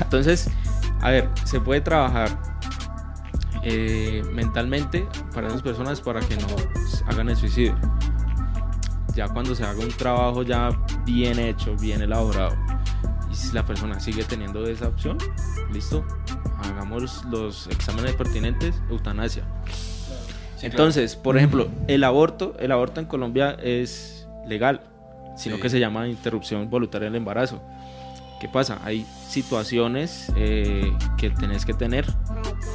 [0.00, 0.48] Entonces,
[1.00, 2.30] a ver, se puede trabajar
[3.62, 6.46] eh, mentalmente para esas personas para que no
[7.06, 7.76] hagan el suicidio.
[9.14, 10.70] Ya cuando se haga un trabajo ya
[11.04, 12.56] bien hecho, bien elaborado,
[13.34, 15.18] y si la persona sigue teniendo esa opción,
[15.72, 16.04] listo,
[16.62, 19.42] hagamos los exámenes pertinentes, eutanasia.
[20.62, 24.82] Entonces, por ejemplo, el aborto, el aborto en Colombia es legal,
[25.36, 25.62] sino Sí.
[25.62, 27.60] que se llama interrupción voluntaria del embarazo.
[28.40, 28.78] ¿Qué pasa?
[28.84, 32.04] Hay situaciones eh, que tenés que tener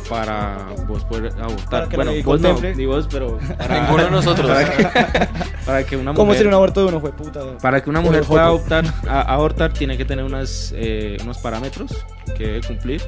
[0.10, 1.88] para vos poder abortar.
[1.96, 4.50] Bueno, vos no, ni vos, pero para, Ninguno de nosotros.
[4.50, 5.28] para que,
[5.66, 7.58] para que una ¿Cómo mujer, sería un aborto de uno, fue puta?
[7.62, 11.92] para que una mujer pueda adoptar, a- abortar tiene que tener unas, eh, unos parámetros
[12.36, 13.02] que debe cumplir.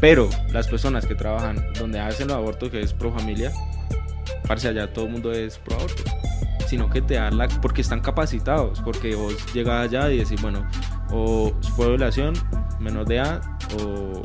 [0.00, 3.52] Pero las personas que trabajan donde hacen los abortos, que es pro familia,
[4.48, 6.02] parce allá todo el mundo es pro aborto.
[6.66, 7.46] Sino que te dan la.
[7.48, 8.80] porque están capacitados.
[8.80, 10.66] Porque vos llegas allá y decís, bueno,
[11.14, 12.34] o fue violación,
[12.80, 13.40] menor de edad,
[13.80, 14.24] o.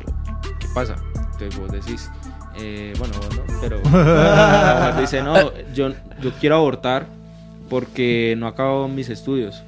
[0.59, 0.95] ¿Qué pasa?
[1.15, 2.09] Entonces vos decís,
[2.57, 3.77] eh, bueno, vos no, pero.
[5.01, 5.89] dice, no, yo,
[6.21, 7.05] yo quiero abortar
[7.69, 9.63] porque no acabo mis estudios.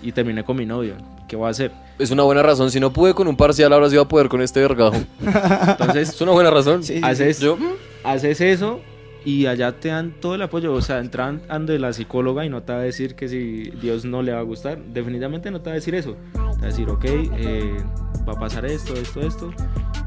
[0.00, 0.94] Y terminé con mi novio.
[1.28, 1.70] ¿Qué voy a hacer?
[1.98, 2.70] Es una buena razón.
[2.70, 4.96] Si no pude con un parcial, ahora sí va a poder con este vergajo.
[5.20, 6.82] Entonces, Es una buena razón.
[6.82, 7.56] Sí, sí, haces, Yo,
[8.04, 8.80] haces eso
[9.24, 10.72] y allá te dan todo el apoyo.
[10.72, 14.04] O sea, entran ande la psicóloga y no te va a decir que si Dios
[14.04, 14.82] no le va a gustar.
[14.82, 16.16] Definitivamente no te va a decir eso.
[16.32, 17.76] Te va a decir, ok, eh,
[18.28, 19.50] va a pasar esto, esto, esto.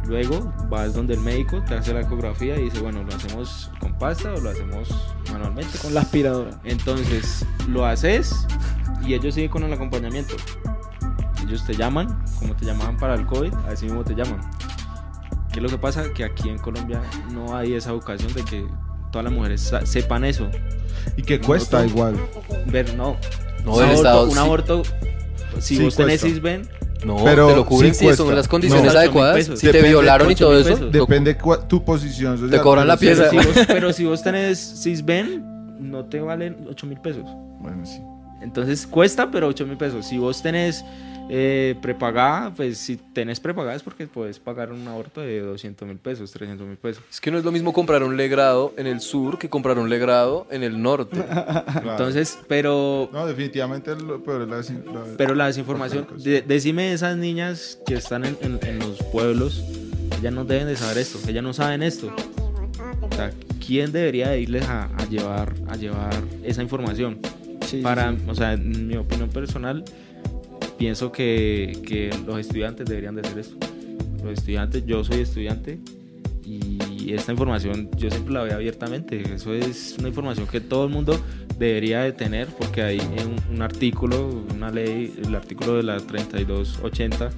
[0.08, 3.97] Luego vas donde el médico te hace la ecografía y dice, bueno, ¿lo hacemos con
[3.97, 4.89] pasta o lo hacemos
[5.32, 5.78] manualmente?
[5.80, 6.51] Con la aspiradora.
[6.63, 8.47] Entonces lo haces
[9.06, 10.36] y ellos siguen con el acompañamiento.
[11.43, 14.39] Ellos te llaman, como te llamaban para el COVID, así mismo te llaman.
[15.51, 16.12] ¿Qué es lo que pasa?
[16.13, 17.01] Que aquí en Colombia
[17.34, 18.67] no hay esa educación de que
[19.15, 20.49] todas las mujeres sepan eso.
[21.15, 21.89] Y que cuesta Otro.
[21.89, 22.15] igual.
[22.65, 23.15] Ver, no.
[23.63, 24.38] No, un, aborto, Estado un sí.
[24.39, 24.84] aborto,
[25.60, 26.67] si Sí vos tenés cisben,
[27.06, 28.99] no, Pero te lo cubren sí si son las condiciones No.
[28.99, 29.36] Adecuadas.
[29.38, 29.60] pesos.
[29.62, 31.38] Si te violaron y todo eso, Depende
[31.69, 32.49] tu posición.
[32.49, 33.30] Te cobran la pieza.
[33.30, 35.43] sí- si vos- pero si vos tenés cisben,
[35.80, 37.23] no te valen 8 mil pesos.
[37.62, 38.01] Bueno, sí.
[38.41, 40.06] Entonces cuesta, pero 8 mil pesos.
[40.08, 40.84] Si vos tenés
[41.29, 45.97] eh, prepagada, pues si tenés prepagada es porque puedes pagar un aborto de 200 mil
[45.97, 47.03] pesos, 300 mil pesos.
[47.09, 49.89] Es que no es lo mismo comprar un legrado en el sur que comprar un
[49.89, 51.17] legrado en el norte.
[51.75, 51.91] Claro.
[51.91, 54.57] Entonces, pero, No, definitivamente lo peor es la.
[54.93, 59.63] la- pero la desinformación, de- decime esas niñas que están en, en- en los pueblos,
[60.19, 62.13] ellas no deben de saber esto, ellas no saben esto.
[63.01, 63.31] O sea,
[63.65, 67.19] ¿quién debería de irles a, a llevar, a llevar esa información?
[67.61, 68.17] Sí, sí, para, sí.
[68.27, 69.83] o sea, en mi opinión personal,
[70.77, 73.57] pienso que, que los estudiantes deberían de hacer esto.
[74.23, 75.79] Los estudiantes, yo soy estudiante
[76.43, 79.21] y esta información yo siempre la veo abiertamente.
[79.33, 81.19] Eso es una información que todo el mundo
[81.57, 87.29] debería de tener porque hay un, un artículo, una ley, el artículo de la 3280,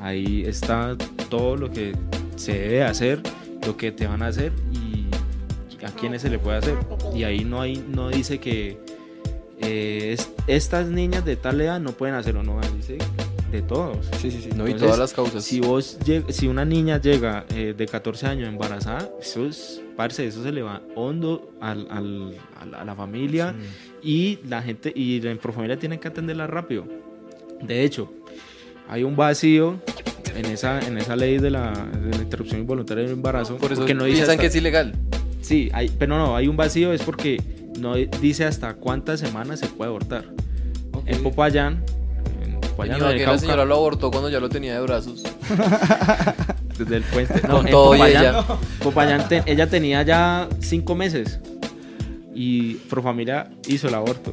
[0.00, 0.96] ahí está
[1.30, 1.92] todo lo que
[2.36, 3.22] se debe hacer,
[3.66, 5.06] lo que te van a hacer y
[5.84, 6.76] a quiénes se le puede hacer.
[7.14, 8.78] Y ahí no, hay, no dice que
[9.60, 12.98] eh, es- estas niñas de tal edad no pueden hacerlo, no, dice
[13.50, 14.06] de todos.
[14.20, 14.50] Sí, sí, sí.
[14.56, 15.44] No, y todas las causas.
[15.44, 20.42] Si vos si una niña llega eh, de 14 años embarazada, eso es, parce, eso
[20.42, 23.54] se le va hondo al, al- a, la, a la familia
[24.02, 26.84] y la gente y la familia tienen que atenderla rápido.
[27.62, 28.12] De hecho,
[28.88, 29.76] hay un vacío
[30.34, 33.56] en esa, en esa ley de la, de la interrupción involuntaria del embarazo.
[33.58, 34.92] Por eso porque no dice piensan hasta- que es ilegal.
[35.40, 37.40] Sí, hay, pero no, hay un vacío, es porque
[37.78, 40.24] no dice hasta cuántas semanas se puede abortar.
[41.06, 41.84] En Popayán,
[42.44, 45.22] en Popayán, que la señora lo abortó cuando ya lo tenía de brazos.
[46.78, 47.40] desde el puente.
[47.46, 48.44] No, Con en todo y Popayán, ella.
[48.82, 51.40] Popayán te- ella tenía ya cinco meses
[52.34, 54.32] y Profamilia hizo el aborto.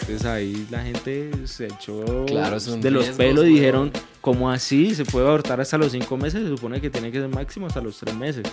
[0.00, 3.92] Entonces ahí la gente se echó Claro, de los pelos y dijeron,
[4.22, 4.94] ¿cómo así?
[4.94, 6.42] ¿Se puede abortar hasta los cinco meses?
[6.44, 8.44] Se supone que tiene que ser máximo hasta los tres meses.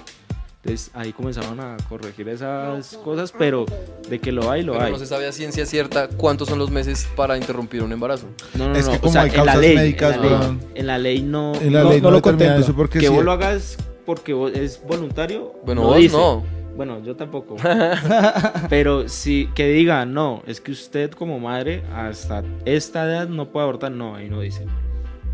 [0.66, 3.66] Entonces ahí comenzaron a corregir esas cosas, pero
[4.10, 4.92] de que lo hay, lo Pero hay.
[4.94, 8.26] no se sabe a ciencia cierta cuántos son los meses para interrumpir un embarazo.
[8.56, 8.94] No, no, Es no.
[8.94, 10.60] que o como sea, hay en la causas ley, médicas, en la ley, weón.
[10.74, 12.58] en la ley no, En la No, ley no no, lo contempla.
[12.58, 15.54] eso porque que sí- vos lo hagas porque vos- es voluntario.
[15.64, 16.18] Bueno, no vos dice.
[16.18, 16.44] no.
[16.76, 17.58] Bueno, yo tampoco.
[18.70, 23.64] Pero si que diga, no, es que usted como madre hasta esta edad no puede
[23.66, 24.66] abortar, no, ahí no dice.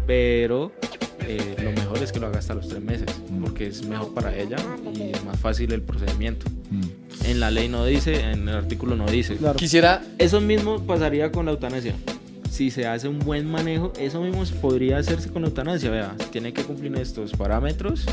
[0.08, 0.72] Pero
[1.28, 3.08] eh, lo mejor es que lo haga hasta los tres meses,
[3.42, 4.58] porque es mejor para ella
[4.94, 6.46] y es más fácil el procedimiento.
[6.70, 6.82] Mm.
[7.26, 9.36] En la ley no dice, en el artículo no dice.
[9.38, 9.58] Claro.
[9.58, 11.94] Quisiera, Eso mismo pasaría con la eutanasia.
[12.50, 15.92] si se hace un buen manejo, eso mismo podría hacerse con eutanasia.
[15.92, 18.06] Vea, tiene que cumplir estos parámetros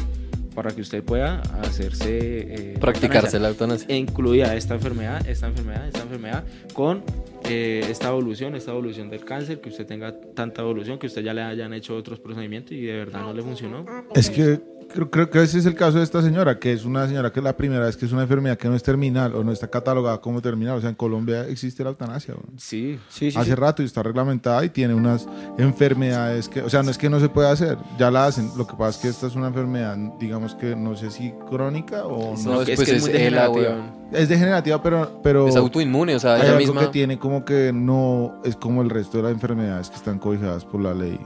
[0.55, 3.40] para que usted pueda hacerse eh, Practicarse eutanasia.
[3.40, 3.87] la eutanasia.
[3.88, 7.03] E incluida esta enfermedad, esta enfermedad, esta enfermedad, con
[7.48, 11.34] eh, esta evolución, esta evolución del cáncer, que usted tenga tanta evolución, que usted ya
[11.34, 13.84] le hayan hecho otros procedimientos y de verdad no le funcionó.
[14.14, 17.07] Es que creo, creo que ese es el caso de esta señora, que es una
[17.07, 19.44] señora que es la primera vez que es una enfermedad que no es terminal o
[19.44, 20.77] no está catalogada como terminal.
[20.77, 22.35] O sea, en Colombia existe la eutanasia.
[22.57, 23.55] Sí, Sí, sí, Hace sí.
[23.55, 25.27] rato y está reglamentada y tiene unas
[25.59, 28.51] enfermedades que, o sea, no es que no se pueda hacer, ya la hacen.
[28.57, 32.05] Lo que pasa es que esta es una enfermedad, digamos que no sé si crónica
[32.07, 32.55] o no.
[32.55, 33.94] No, es pues es es, degenerativa.
[34.12, 36.81] Es degenerativa, pero, pero Es autoinmune, o sea, hay ella algo misma.
[36.83, 40.64] que tiene como que no es como el resto de las enfermedades que están cobijadas
[40.64, 41.18] por la ley.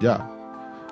[0.00, 0.30] Ya.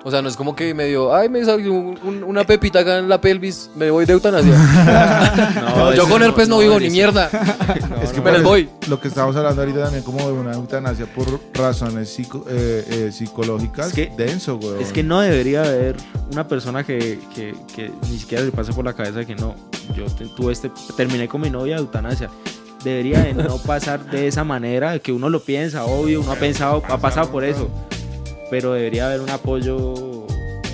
[0.05, 2.79] O sea, no es como que me dio, ay, me salió un- un- una pepita
[2.79, 4.53] acá en la pelvis, me voy de eutanasia.
[5.75, 7.29] No, yo con herpes no, no, vivo ni mierda.
[8.03, 8.69] es que me les voy.
[8.87, 13.11] Lo que estamos hablando ahorita también como de una eutanasia por razones psico- eh, eh,
[13.11, 14.81] psicológicas, Es que- denso, güey.
[14.81, 15.97] Es que no debería haber
[16.31, 19.55] una persona que, que, que ni siquiera le pase por la cabeza que no,
[19.95, 22.29] yo te- tuve este, terminé con mi novia de eutanasia.
[22.83, 26.81] Debería de no pasar de esa manera, que uno lo piensa, obvio, uno ha pensado,
[26.87, 27.69] ha pasado por eso,
[28.49, 30.25] pero debería haber un apoyo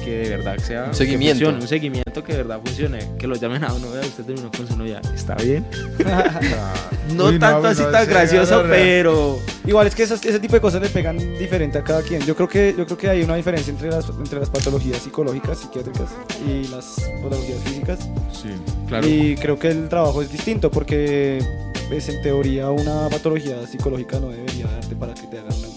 [0.04, 1.40] que de verdad sea Un seguimiento.
[1.46, 4.52] funcione, un seguimiento que de verdad funcione, que lo llamen a uno, vea, usted terminó
[4.56, 5.66] con su novia, está bien.
[7.16, 10.54] No Uy, tanto pues, así no, tan gracioso, pero Igual es que esas- ese tipo
[10.56, 12.22] de cosas le pegan diferente a cada quien.
[12.22, 15.60] Yo creo que, yo creo que hay una diferencia entre las, entre las patologías psicológicas,
[15.60, 16.10] psiquiátricas
[16.48, 18.00] y las patologías físicas.
[18.32, 18.50] Sí.
[18.88, 19.08] claro.
[19.08, 21.44] Y creo que el trabajo es distinto porque,
[21.90, 25.68] pues, en teoría, una patología psicológica no debería darte para que te hagan una.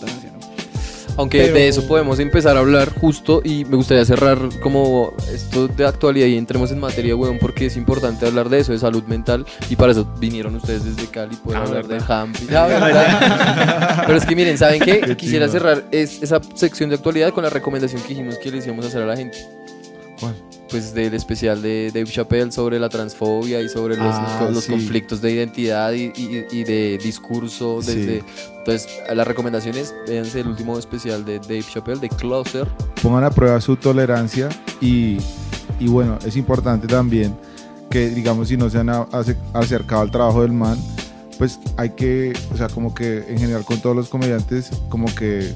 [1.18, 5.66] Aunque Pero- de eso podemos empezar a hablar justo y me gustaría cerrar como esto
[5.68, 9.02] de actualidad y entremos en materia, weón, porque es importante hablar de eso, de salud
[9.04, 12.06] mental y para eso vinieron ustedes desde Cali, poder Ah, hablar ¿verdad?
[12.06, 12.46] de Hampi.
[12.54, 14.02] Ah, ¿verdad?
[14.06, 15.00] Pero es que miren, ¿saben qué?
[15.00, 18.58] Qué Quisiera cerrar es, esa sección de actualidad con la recomendación que dijimos que le
[18.64, 19.38] íbamos a hacer a la gente.
[20.20, 20.34] ¿Cuál?
[20.70, 24.70] Pues del especial de Dave Chappelle sobre la transfobia y sobre los, Ah, los sí.
[24.72, 27.80] conflictos de identidad y, y- y de discurso.
[27.82, 27.94] Sí.
[27.94, 28.24] Desde,
[28.58, 32.66] Entonces, las recomendaciones, véanse el último especial de Dave Chappelle, de Closer.
[33.02, 34.50] pongan a prueba su tolerancia
[34.80, 35.16] y,
[35.80, 37.34] y bueno, es importante también
[37.90, 38.90] que digamos si no se han
[39.54, 40.76] acercado al trabajo del man,
[41.38, 45.54] pues hay que, o sea, como que en general con todos los comediantes, como que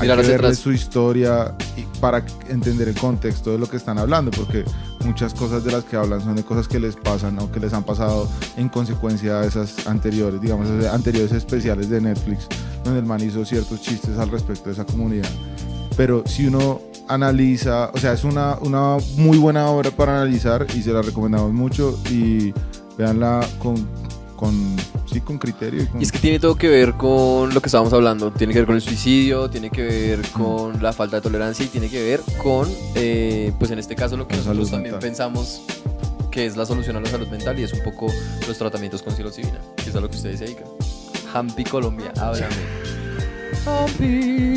[0.00, 4.30] hay que verle su historia y para entender el contexto de lo que están hablando,
[4.30, 4.64] porque
[5.04, 7.72] muchas cosas de las que hablan son de cosas que les pasan o que les
[7.72, 12.46] han pasado en consecuencia de esas anteriores, digamos, anteriores especiales de Netflix,
[12.84, 15.28] donde el man hizo ciertos chistes al respecto de esa comunidad.
[15.96, 20.82] Pero si uno analiza, o sea, es una, una muy buena obra para analizar y
[20.82, 22.52] se la recomendamos mucho y
[22.96, 23.88] véanla con,
[24.38, 24.76] con,
[25.12, 25.82] sí, con criterio.
[25.82, 28.30] Y con, Y es que tiene todo que ver con lo que estábamos hablando.
[28.30, 31.68] Tiene que ver con el suicidio, tiene que ver con la falta de tolerancia y
[31.68, 35.08] tiene que ver con, eh, pues en este caso, lo que La nosotros también mental.
[35.08, 35.62] pensamos
[36.30, 38.06] que es la solución a la salud mental y es un poco
[38.46, 40.68] los tratamientos con psilocibina, que es a lo que ustedes se dedican.
[41.34, 42.54] Hampi Colombia, háblame.
[43.66, 44.48] Hampi.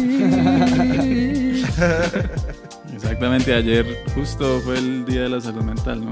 [2.94, 6.12] Exactamente, ayer justo fue el Día de la Salud Mental, ¿no?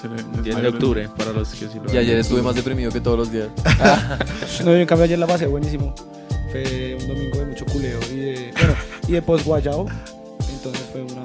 [0.00, 2.54] Se le- les 10 de octubre, para los que sí lo Y ayer estuve más
[2.54, 3.48] deprimido que todos los días.
[4.64, 5.94] No, yo en cambio ayer la pasé buenísimo.
[6.50, 8.74] Fue un domingo de mucho culeo y de, bueno,
[9.08, 9.86] y de post guayao.
[10.52, 11.22] Entonces fue una,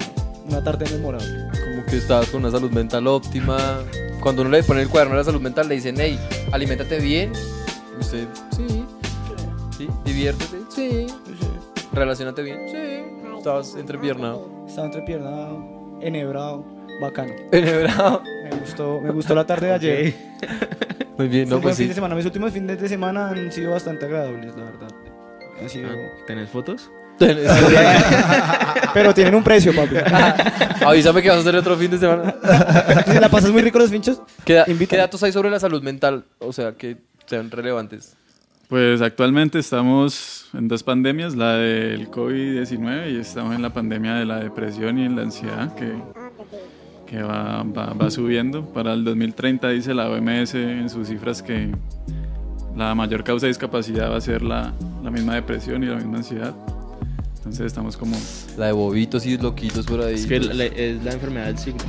[0.47, 1.27] una tarde memorable.
[1.51, 3.57] Como que estabas con una salud mental óptima.
[4.21, 6.19] Cuando uno le pone el cuaderno de la salud mental, le dicen, hey,
[6.51, 7.31] aliméntate bien.
[7.97, 8.83] Y usted, sí.
[9.77, 11.07] Sí, diviértete, sí.
[11.93, 12.77] Relacionate bien, sí.
[13.37, 14.47] Estabas entrepiernado.
[14.67, 15.57] Estaba entrepiernado,
[16.01, 16.65] enhebrado,
[17.01, 17.33] bacano.
[17.51, 18.23] Enhebrado.
[18.43, 20.13] Me gustó, me gustó la tarde de ayer.
[21.17, 21.89] Muy bien, no, buen pues fin sí.
[21.89, 22.15] de semana.
[22.15, 24.87] Mis últimos fines de semana han sido bastante agradables, la verdad.
[25.61, 25.89] Han sido...
[25.91, 26.89] Ah, ¿Tenés fotos?
[28.93, 29.95] Pero tienen un precio, papi.
[30.85, 32.35] Avísame que vas a hacer otro fin de semana.
[33.19, 34.87] La pasas muy rico los pinchos, ¿Qué, da- Invítame.
[34.87, 36.25] qué datos hay sobre la salud mental?
[36.39, 38.15] O sea, que sean relevantes.
[38.71, 44.23] Pues actualmente estamos en dos pandemias, la del COVID-19 y estamos en la pandemia de
[44.25, 45.91] la depresión y en la ansiedad que,
[47.05, 48.63] que va, va, va subiendo.
[48.71, 51.69] Para el 2030 dice la OMS en sus cifras que
[52.73, 54.71] la mayor causa de discapacidad va a ser la,
[55.03, 56.55] la misma depresión y la misma ansiedad.
[57.39, 58.15] Entonces estamos como...
[58.57, 60.13] La de bobitos y loquitos por ahí.
[60.13, 61.83] Es que la- es la enfermedad del siglo.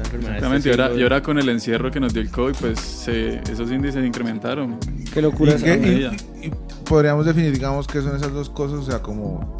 [0.00, 2.54] La enfermedad Exactamente, y ahora, y ahora con el encierro que nos dio el COVID,
[2.58, 4.78] pues se- esos índices incrementaron.
[5.12, 5.52] qué locura.
[5.52, 6.10] ¿Y esa qué-
[6.42, 6.50] y- y
[6.84, 9.56] podríamos definir, digamos, qué son esas dos cosas, o sea, como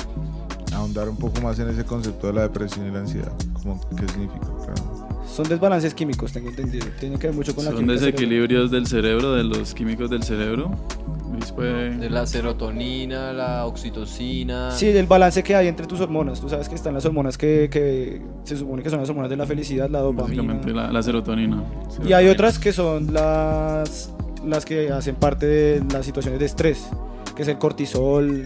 [0.74, 4.08] ahondar un poco más en ese concepto de la depresión y la ansiedad, como qué
[4.08, 4.46] significa.
[4.64, 5.08] Claro.
[5.26, 6.86] Son desbalances químicos, tengo entendido.
[6.98, 10.70] Tiene que ver mucho con la Son desequilibrios del cerebro, de los químicos del cerebro,
[11.30, 14.70] De la serotonina, la oxitocina.
[14.70, 16.40] Sí, del balance que hay entre tus hormonas.
[16.40, 19.36] Tú sabes que están las hormonas que, que se supone que son las hormonas de
[19.36, 20.42] la felicidad, la dopamina.
[20.42, 21.62] Básicamente la, la serotonina.
[22.06, 24.12] Y hay otras que son las,
[24.46, 26.88] las que hacen parte de las situaciones de estrés,
[27.36, 28.44] que es el cortisol,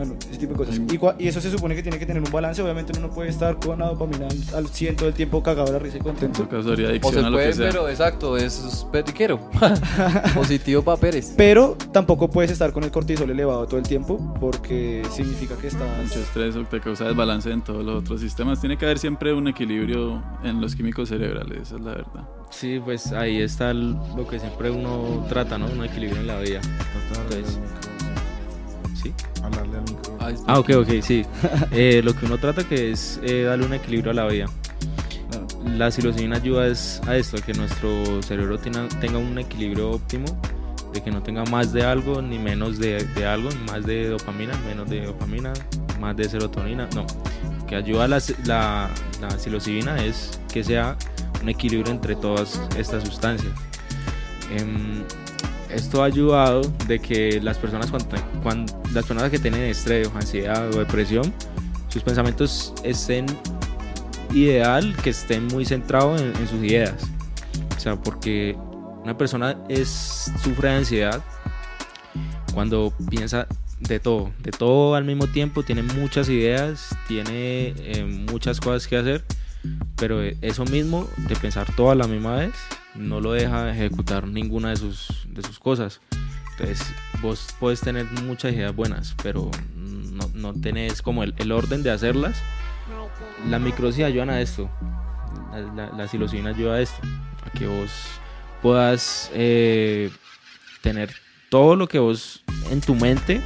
[0.00, 0.80] bueno, ese tipo de cosas.
[1.18, 2.62] Y, eso se supone que tiene que tener un balance.
[2.62, 5.70] Obviamente uno no puede estar con la dopamina al- al 100 todo el tiempo cagado
[5.72, 6.48] la risa y En contento.
[6.62, 7.68] sería O se a lo puede, que sea.
[7.70, 9.38] pero exacto, es, periquero.
[10.34, 11.34] Positivo para Pérez.
[11.36, 15.86] Pero tampoco puedes estar con el cortisol elevado todo el tiempo porque significa que estás...
[16.02, 18.58] Mucho estrés o te causa desbalance en todos los otros sistemas.
[18.60, 22.28] Tiene que haber siempre un equilibrio en los químicos cerebrales, esa es la verdad.
[22.50, 25.66] Sí, pues ahí está lo que siempre uno trata, ¿no?
[25.66, 26.60] Un equilibrio en la vida.
[27.10, 27.58] Entonces,
[29.02, 29.12] ¿sí?
[29.42, 30.38] Hablarle al micrófono.
[30.46, 31.24] Ah, ok, ok, sí.
[31.72, 34.46] Eh, lo que uno trata que es eh, darle un equilibrio a la vida.
[35.76, 40.26] La psilocibina ayuda es a esto, a que nuestro cerebro tenga, tenga un equilibrio óptimo,
[40.92, 44.52] de que no tenga más de algo ni menos de, de algo, más de dopamina,
[44.66, 45.52] menos de dopamina,
[46.00, 47.06] más de serotonina, no.
[47.66, 50.96] Que ayuda a la, la, la psilocibina es que sea
[51.40, 53.52] un equilibrio entre todas estas sustancias.
[54.50, 55.04] Em,
[55.74, 57.90] esto ha ayudado de que las personas
[58.42, 61.32] cuando, las personas que tienen estrés, ansiedad o depresión,
[61.88, 63.26] sus pensamientos estén
[64.32, 66.94] ideal que estén muy centrados en, en sus ideas.
[67.76, 68.56] O sea, porque
[69.02, 71.22] una persona es sufre de ansiedad
[72.52, 73.46] cuando piensa
[73.80, 78.96] de todo, de todo al mismo tiempo, tiene muchas ideas, tiene eh, muchas cosas que
[78.96, 79.24] hacer,
[79.96, 82.54] pero eso mismo de pensar todo a la misma vez
[82.94, 86.00] no lo deja ejecutar ninguna de sus, de sus cosas.
[86.52, 86.86] Entonces,
[87.22, 91.90] vos puedes tener muchas ideas buenas, pero no, no tenés como el, el orden de
[91.90, 92.40] hacerlas.
[93.48, 94.70] La microsis ayudan a esto.
[95.52, 97.00] La, la, la psilocibina ayuda a esto.
[97.44, 97.90] A que vos
[98.60, 100.10] puedas eh,
[100.82, 101.10] tener
[101.48, 103.40] todo lo que vos en tu mente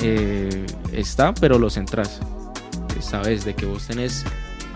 [0.00, 2.20] eh, está, pero lo centras.
[3.00, 4.24] Sabes de que vos tenés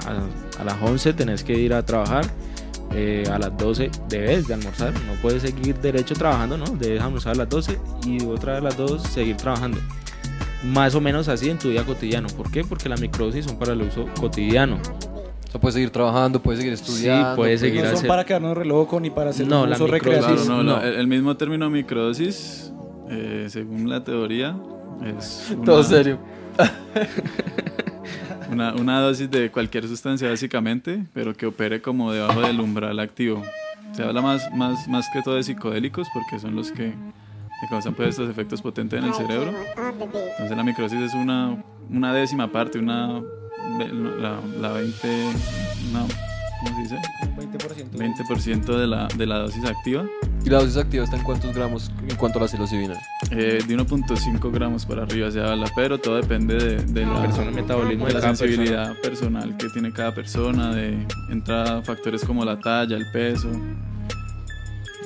[0.06, 2.26] a, a las 11 tenés que ir a trabajar,
[2.92, 6.64] eh, a las 12 debes de almorzar, no puedes seguir derecho trabajando, ¿no?
[6.66, 9.78] Debes almorzar a las 12 y otra vez a las 2 seguir trabajando.
[10.64, 12.28] Más o menos así en tu día cotidiano.
[12.36, 12.64] ¿Por qué?
[12.64, 14.76] Porque la microdosis son para el uso cotidiano.
[14.76, 17.36] O sea, puedes seguir trabajando, puedes seguir estudiando.
[17.36, 19.76] puedes seguir No son hacer- para quedarnos reloj loco ni para hacer No, un la
[19.76, 20.34] uso recreativo.
[20.34, 20.82] Claro, no, no.
[20.82, 22.72] el mismo término microdosis,
[23.08, 24.56] eh, según la teoría,
[25.06, 26.18] es una, Todo serio.
[28.50, 33.42] una, una dosis de cualquier sustancia básicamente, pero que opere como debajo del umbral activo.
[33.92, 36.92] Se habla más, más, más que todo de psicodélicos porque son los que,
[37.68, 39.52] causan pues, estos efectos potentes en el cerebro.
[39.76, 43.20] Entonces la microdosis es una, una décima parte, una
[44.20, 45.08] la, la 20,
[45.90, 46.06] una,
[46.60, 46.96] ¿cómo se dice?
[47.36, 47.90] 20%.
[47.92, 50.04] 20% de la, de la dosis activa.
[50.44, 52.94] ¿Y la dosis activa está en cuántos gramos en cuanto a la psilocibina?
[53.30, 57.48] Eh, de 1.5 gramos para arriba se habla, pero todo depende de, de la, persona,
[57.48, 62.44] el metabolismo de de la sensibilidad personal que tiene cada persona, de entra factores como
[62.44, 63.50] la talla, el peso.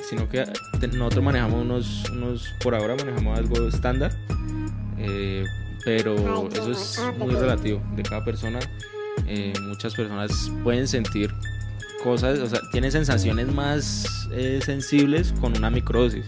[0.09, 0.43] sino que
[0.79, 4.11] te- nosotros manejamos unos, unos, por ahora manejamos algo estándar,
[4.97, 5.43] eh,
[5.85, 6.15] pero
[6.51, 8.59] eso es muy relativo de cada persona.
[9.27, 11.33] Eh, muchas personas pueden sentir
[12.03, 16.25] cosas, o sea, tienen sensaciones más eh, sensibles con una microdosis,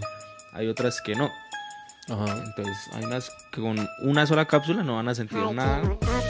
[0.54, 1.30] hay otras que no.
[2.08, 2.44] Ajá.
[2.46, 5.82] Entonces, hay unas que con una sola cápsula no van a sentir nada,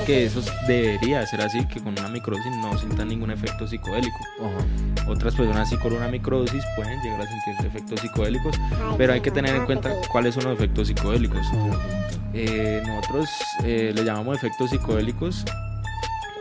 [0.06, 4.18] que eso debería ser así, que con una microdosis no sientan ningún efecto psicodélico.
[4.40, 5.12] Ajá.
[5.12, 8.56] Otras personas sí con una microdosis pueden llegar a sentir efectos psicodélicos,
[8.98, 11.46] pero hay que tener en cuenta cuáles son los efectos psicodélicos.
[12.34, 13.30] Eh, nosotros
[13.64, 15.46] eh, le llamamos efectos psicodélicos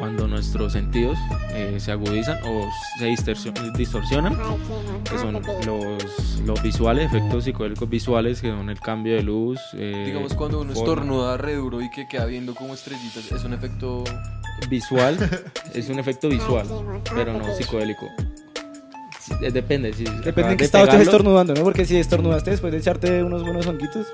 [0.04, 1.16] cuando nuestros sentidos
[1.54, 4.36] eh, se agudizan o se distorsion- distorsionan,
[5.02, 9.58] que son los, los visuales, efectos psicodélicos visuales, que son el cambio de luz.
[9.72, 10.90] eh, Digamos cuando uno forma.
[10.90, 14.04] estornuda re duro y que queda viendo como estrellitas, es un efecto...
[14.68, 15.16] visual
[15.74, 16.66] es un efecto visual,
[17.14, 18.06] pero no psicodélico.
[19.40, 21.62] Depende, si Depende en qué de estado estés estornudando, ¿no?
[21.62, 24.06] Porque si estornudaste después de echarte unos buenos honguitos,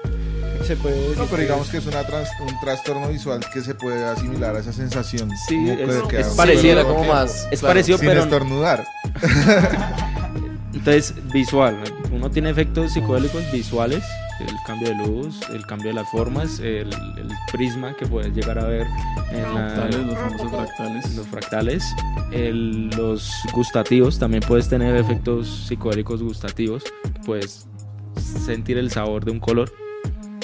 [0.71, 3.75] se puede decir No, pero digamos que es una trans- un trastorno visual que se
[3.75, 5.31] puede asimilar a esa sensación.
[5.49, 6.27] Sí, es- que es
[6.85, 7.49] como más...
[7.51, 7.71] Es claro.
[7.75, 8.85] parecido, Sin pero estornudar.
[10.75, 11.77] entonces visual.
[12.13, 14.05] Uno tiene efectos psicodélicos visuales,
[14.41, 18.59] el cambio de luz, el cambio de las formas, el, el prisma que puedes llegar
[18.59, 18.87] a ver
[19.33, 21.15] en la- Fractales, los famosos fractales.
[21.17, 21.85] los fractales,
[22.33, 26.85] el- los gustativos, también puedes tener efectos psicodélicos gustativos,
[27.27, 27.67] puedes
[28.45, 29.73] sentir el sabor de un color.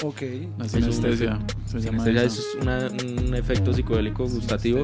[0.03, 0.21] Ok.
[0.57, 1.39] La es un sinestesia.
[1.65, 2.41] se Sinestesia eso.
[2.41, 4.83] es una- un efecto psicodélico gustativo.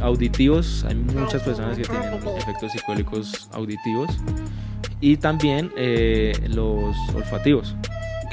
[0.00, 4.10] Auditivos, hay muchas personas que tienen efectos psicodélicos auditivos.
[5.00, 7.74] Y también eh, los olfativos,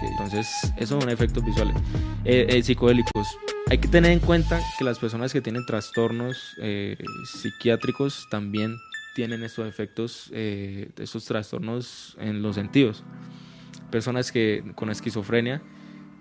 [0.01, 0.47] Entonces,
[0.77, 1.75] esos son efectos visuales.
[2.23, 3.27] Eh, eh, psicodélicos.
[3.69, 6.95] Hay que tener en cuenta que las personas que tienen trastornos eh,
[7.25, 8.77] psiquiátricos también
[9.15, 13.03] tienen estos efectos, eh, estos trastornos en los sentidos.
[13.91, 15.61] Personas que con esquizofrenia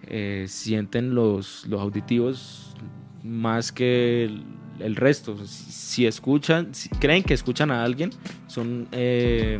[0.06, 2.74] eh, sienten los, los auditivos
[3.22, 4.44] más que el,
[4.80, 5.36] el resto.
[5.46, 8.10] Si, si escuchan, si creen que escuchan a alguien,
[8.46, 9.58] son eh,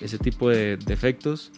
[0.00, 1.52] ese tipo de defectos.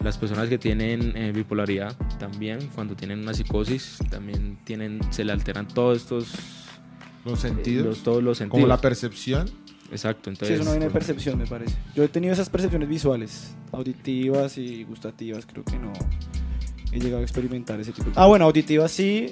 [0.00, 5.32] Las personas que tienen eh, bipolaridad también, cuando tienen una psicosis, también tienen, se le
[5.32, 6.28] alteran todos estos
[7.26, 7.86] Los eh, sentidos.
[7.86, 8.52] los- todos los sentidos.
[8.62, 9.50] como la percepción.
[9.92, 11.74] Exacto, Sí, entonces es una vaina de percepción, me parece.
[11.96, 15.44] Yo he tenido esas percepciones visuales, auditivas y gustativas.
[15.44, 15.92] Creo que no
[16.92, 19.30] he llegado a experimentar ese tipo de Ah, bueno, auditivas sí.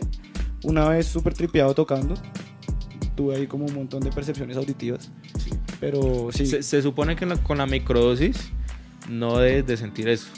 [0.65, 2.15] Una vez súper tripeado tocando.
[3.17, 5.11] Tuve ahí como un montón de percepciones auditivas.
[5.81, 6.47] Pero sí.
[6.47, 8.51] se, se supone que la- con la microdosis
[9.09, 10.29] no debes de sentir eso.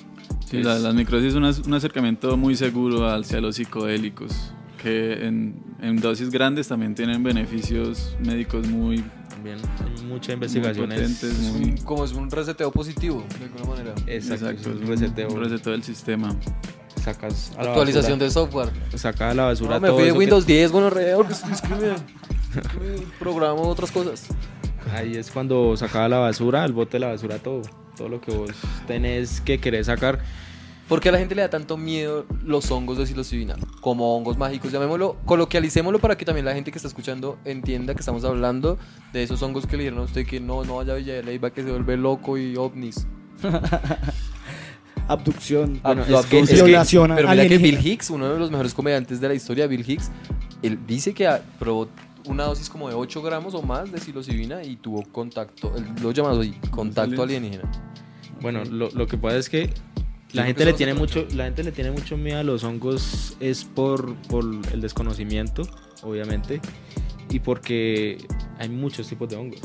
[0.47, 4.53] Sí, la- Es- las microdosis es un acercamiento muy seguro hacia los psicodélicos,
[4.83, 10.99] que en, en dosis grandes también tienen beneficios médicos muy, También hay muchas muy investigaciones.
[11.01, 11.75] potentes, Es muy...
[11.85, 13.95] como es un reseteo positivo, de alguna manera.
[14.07, 15.29] Exacto, Exacto, es un reseteo.
[15.33, 16.37] un reseteo del sistema.
[17.03, 18.71] Sacas a la Actualización basura, de software.
[18.99, 21.15] Sacas a la basura No, me todo fui de eso que- Windows 10, bueno, re,
[21.17, 22.03] porque estoy escribiendo.
[22.63, 24.27] escribiendo, Programo otras cosas.
[24.95, 27.63] Ahí es cuando sacaba la basura, al bote de la basura todo.
[27.97, 28.51] Todo lo que vos
[28.87, 30.21] tenés que querer sacar.
[30.89, 33.55] ¿Por qué a la gente le da tanto miedo los hongos de psilocibina?
[33.81, 38.01] Como hongos mágicos, llamémoslo, coloquialicémoslo para que también la gente que está escuchando entienda que
[38.01, 38.77] estamos hablando
[39.13, 41.23] de esos hongos que le dijeron a usted que no, no vaya a Villa de
[41.23, 43.07] Leyva, que se vuelve loco y ovnis.
[45.09, 45.81] Abducción.
[45.83, 46.73] Ah, Bueno, lo es que- es que-
[47.17, 47.63] Pero mira que.
[47.63, 50.11] Bill Hicks, uno de los mejores comediantes de la historia, Bill Hicks,
[50.63, 51.89] él dice que ah, probó
[52.27, 56.13] una dosis como de 8 gramos o más de psilocibina y tuvo contacto, él lo
[56.13, 57.63] llama así, contacto alienígena.
[58.41, 59.71] Bueno, lo, lo que pasa es que
[60.33, 63.65] la gente le tiene mucho, la gente le tiene mucho miedo a los hongos es
[63.65, 65.63] por, por el desconocimiento,
[66.03, 66.61] obviamente,
[67.31, 68.19] y porque
[68.59, 69.61] hay muchos tipos de hongos.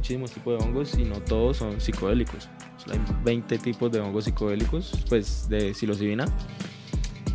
[0.00, 2.48] Muchísimos tipos de hongos y no todos son psicodélicos.
[2.90, 6.24] Hay 20 tipos de hongos psicodélicos, pues de psilocibina.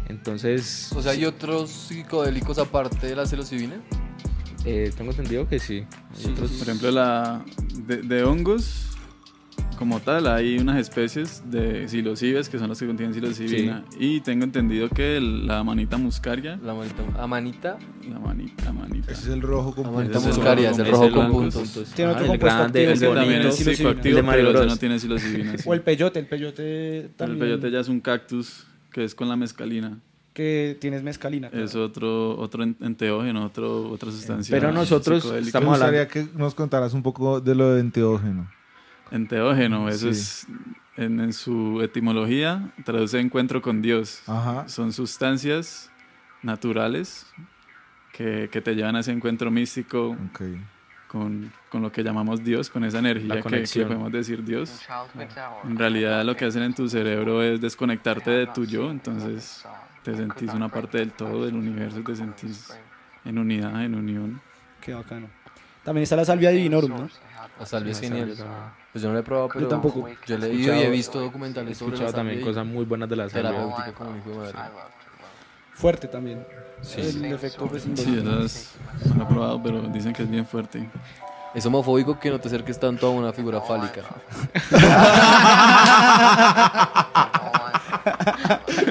[0.10, 3.76] Entonces, O sea, ¿hay otros psicodélicos aparte de la psilocibina?
[4.66, 5.86] eh, tengo entendido que sí.
[6.18, 7.46] Hay otros- Por ejemplo, la,
[7.86, 8.95] de, de hongos,
[9.78, 13.84] como tal, hay unas especies de psilocibes que son las que contienen psilocibina.
[14.00, 17.78] Y tengo entendido que el- la manita muscaria, La manita, amanita,
[18.10, 19.12] la manita, manita.
[19.12, 21.34] Ese es el rojo con amanita el muscaria, es el rojo con blanco.
[21.40, 21.92] puntos.
[21.94, 23.76] Tiene otro Ah, el compuesto grande, activo, el Ese también bonito, es psilocibina.
[23.76, 24.74] psicoactivo, El de Mario pero ese Bros.
[24.74, 25.58] no tiene psilocibina.
[25.58, 25.64] sí.
[25.70, 27.40] O el peyote, el peyote El también.
[27.40, 30.00] peyote ya es un cactus que es con la mescalina.
[30.34, 31.50] Que tienes mezcalina.
[31.50, 31.66] claro.
[31.66, 34.54] Es otro, otro en- enteógeno, otro, otra sustancia.
[34.58, 35.60] Pero nosotros psicodélica.
[35.60, 38.50] Me estamos hablando- gustaría que nos contaras un poco de lo de enteógeno.
[39.12, 40.20] Enteógeno, eso Sí.
[40.20, 40.48] es
[40.98, 44.22] en, en su etimología, traduce encuentro con Dios.
[44.28, 44.68] Ajá.
[44.68, 45.92] Son sustancias
[46.42, 47.26] naturales
[48.14, 50.16] que, que te llevan a ese encuentro místico
[51.08, 54.82] con, con lo que llamamos Dios, con esa energía que, que podemos decir Dios.
[55.66, 59.66] En realidad lo que hacen en tu cerebro es desconectarte de tu yo, entonces
[60.04, 62.74] te sentís una parte del todo, del universo, te sentís
[63.26, 64.42] en unidad, en unión.
[64.82, 65.28] Qué bacano.
[65.84, 67.10] También está la salvia divinorum, ¿no?
[67.60, 68.34] La salvia es genial.
[68.92, 70.08] Pues yo no lo he probado, pero tampoco.
[70.26, 72.86] yo he He leído y he visto He documentales sobre la escuchado también cosas muy
[72.86, 73.52] buenas de la salvia.
[73.52, 74.58] terapéutica como mi hijo de madre.
[75.74, 76.46] Fuerte también.
[76.98, 78.72] el efecto pues, Sí, esas
[79.08, 80.90] no lo he probado, pero dicen que es bien fuerte.
[81.54, 84.02] Es homofóbico que no te acerques tanto a una figura fálica.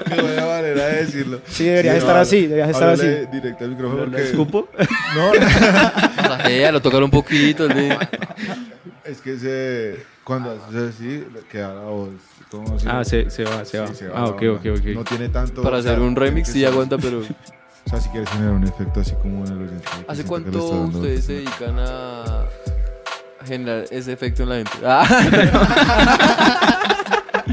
[0.07, 1.41] Qué buena manera de decirlo.
[1.47, 2.23] Sí, deberías Sí, estar vale.
[2.23, 3.07] así, deberías estar así.
[3.33, 4.05] Directo al micrófono.
[4.07, 4.69] ¿Lo porque- escupo?
[5.15, 5.31] No,
[6.29, 7.69] Masajea, lo tocar un poquito.
[7.69, 7.99] le-
[9.05, 12.11] es que se, cuando haces así, queda la voz.
[12.51, 12.87] como así.
[12.89, 13.87] Ah, se, se va, se va.
[13.89, 14.53] Sí, se va ah, la ok, onda.
[14.55, 14.85] ok, ok.
[14.95, 15.63] No tiene tanto.
[15.63, 17.21] Para o sea, hacer un remix sí aguanta, pero...
[17.21, 19.77] O sea, si quieres generar un efecto así como en el que
[20.09, 22.47] ¿Hace cuánto ustedes se dedican a
[23.45, 24.73] generar ese efecto en la gente?
[24.85, 25.07] Ah,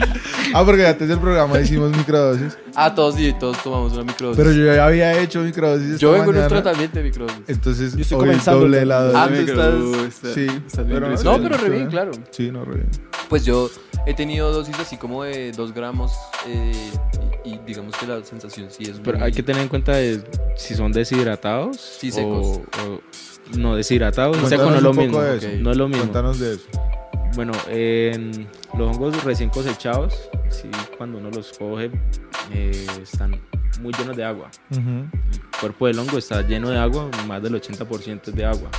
[0.54, 2.58] Ah, porque antes del programa hicimos microdosis.
[2.76, 4.38] ah, todos sí, todos tomamos una microdosis.
[4.44, 5.98] Pero yo ya había hecho microdosis.
[5.98, 7.40] Yo vengo en un tratamiento de microdosis.
[7.48, 9.40] Entonces, Yo estoy hoy comenzando doble la Ah, dosis.
[9.40, 11.38] tú Pero estás- está- Sí, estás bien pero- risueño.
[11.38, 12.12] No, pero re bien, claro.
[12.32, 12.90] Sí, no, re bien.
[13.30, 13.70] Pues yo
[14.06, 16.12] he tenido dosis así como de 2 gramos
[16.48, 16.74] eh,
[17.46, 19.94] y, y digamos que la sensación sí es Pero muy- hay que tener en cuenta
[19.94, 20.22] de
[20.58, 21.78] si son deshidratados.
[21.80, 22.46] Sí, secos.
[22.48, 23.02] O, o-
[23.58, 24.36] no, deshidratados.
[24.38, 25.22] Cuéntanos Seco no es lo mismo.
[25.24, 25.48] eso.
[25.60, 26.04] No es lo mismo.
[26.04, 26.64] Cuéntanos de eso.
[27.36, 31.90] Bueno, en los hongos recién cosechados, sí, cuando uno los coge,
[32.52, 33.40] eh, están
[33.82, 34.52] muy llenos de agua.
[34.70, 35.10] El
[35.60, 38.70] cuerpo del hongo está lleno de agua, más del 80% es de agua.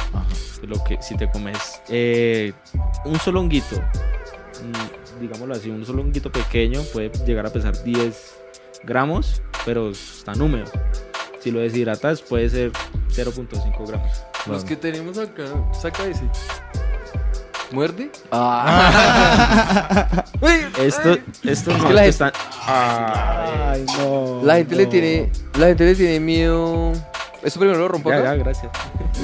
[0.66, 2.52] Lo que si te comes eh,
[3.04, 8.36] un solo honguito mm, digámoslo así, un solo honguito pequeño puede llegar a pesar 10
[8.84, 10.70] gramos, pero está húmedo.
[11.40, 12.72] Si lo deshidratas puede ser
[13.08, 14.24] 0.5 gramos.
[14.46, 16.28] Los que tenemos acá, saca ese.
[17.72, 18.10] ¿Muerde?
[18.30, 20.24] Ah.
[20.78, 24.40] Esto, esto Es no, que la esto gente- está- Ay, no.
[24.42, 24.88] La gente le no.
[24.90, 26.92] tiene, la gente le tiene miedo.
[27.42, 28.36] Esto primero lo rompo Ya, acá.
[28.36, 28.72] ya, gracias.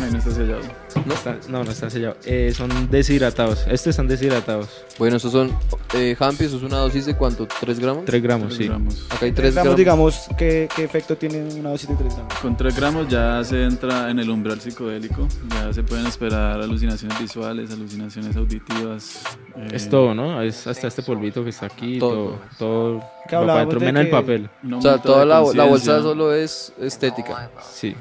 [0.02, 0.60] Ahí no está sellado.
[1.06, 2.16] No, está, no, no está sellado.
[2.24, 3.60] Eh, son deshidratados.
[3.66, 4.68] Estos están deshidratados.
[4.98, 5.52] Bueno, estos son
[5.94, 7.46] eh, Hampi, eso es una dosis de cuánto?
[7.46, 8.04] ¿3 gramos?
[8.04, 8.66] 3 gramos, sí.
[8.66, 9.06] gramos.
[9.10, 9.76] Acá hay 3 3 gramos, gramos.
[9.78, 12.34] digamos, ¿qué, ¿qué efecto tiene una dosis de 3 gramos?
[12.34, 15.26] Con 3 gramos ya se entra en el umbral psicodélico.
[15.50, 19.22] Ya se pueden esperar alucinaciones visuales, alucinaciones auditivas.
[19.56, 20.42] eh, Es todo, ¿no?
[20.42, 22.38] Es hasta este polvito que está aquí, Todo.
[22.58, 23.00] todo.
[23.30, 23.44] Todo.
[23.46, 24.48] Va para menos el papel.
[24.74, 27.50] O sea, toda la, la bolsa solo es estética.
[27.72, 27.94] Sí.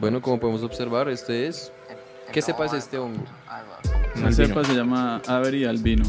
[0.00, 1.70] Bueno, como podemos observar, este es.
[2.32, 3.22] ¿Qué cepa es este hongo?
[4.14, 4.32] Un La albino.
[4.46, 6.04] cepa se llama Avery albino.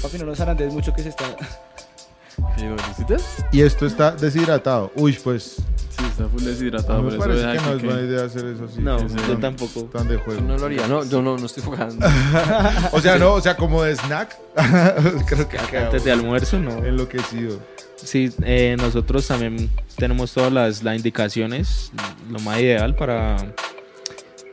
[0.00, 1.24] Papi, no lo zarandees mucho que se está...
[3.52, 4.92] Y esto está deshidratado.
[4.94, 5.56] Uy, pues.
[5.90, 7.02] Sí, está full deshidratado.
[7.02, 8.80] por me parece que no es buena idea hacer eso así.
[8.80, 8.98] No,
[9.28, 9.84] yo tampoco.
[9.84, 10.40] Tan de juego.
[10.40, 12.06] Yo no lo haría, no, yo no, no estoy jugando.
[12.92, 14.36] O sea, no, o sea, como de snack.
[15.26, 16.84] Creo que Antes de almuerzo, no.
[16.84, 17.58] enloquecido.
[17.96, 21.90] Sí, eh, nosotros también tenemos todas las, las indicaciones,
[22.30, 23.36] lo más ideal para,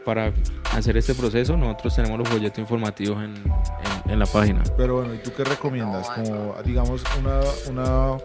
[0.05, 0.31] para
[0.73, 1.55] hacer este proceso.
[1.57, 4.61] Nosotros tenemos los folletos informativos en, en- en la página.
[4.77, 6.09] Pero bueno, ¿y tú qué recomiendas?
[6.09, 7.39] Como, digamos, una,
[7.69, 8.17] una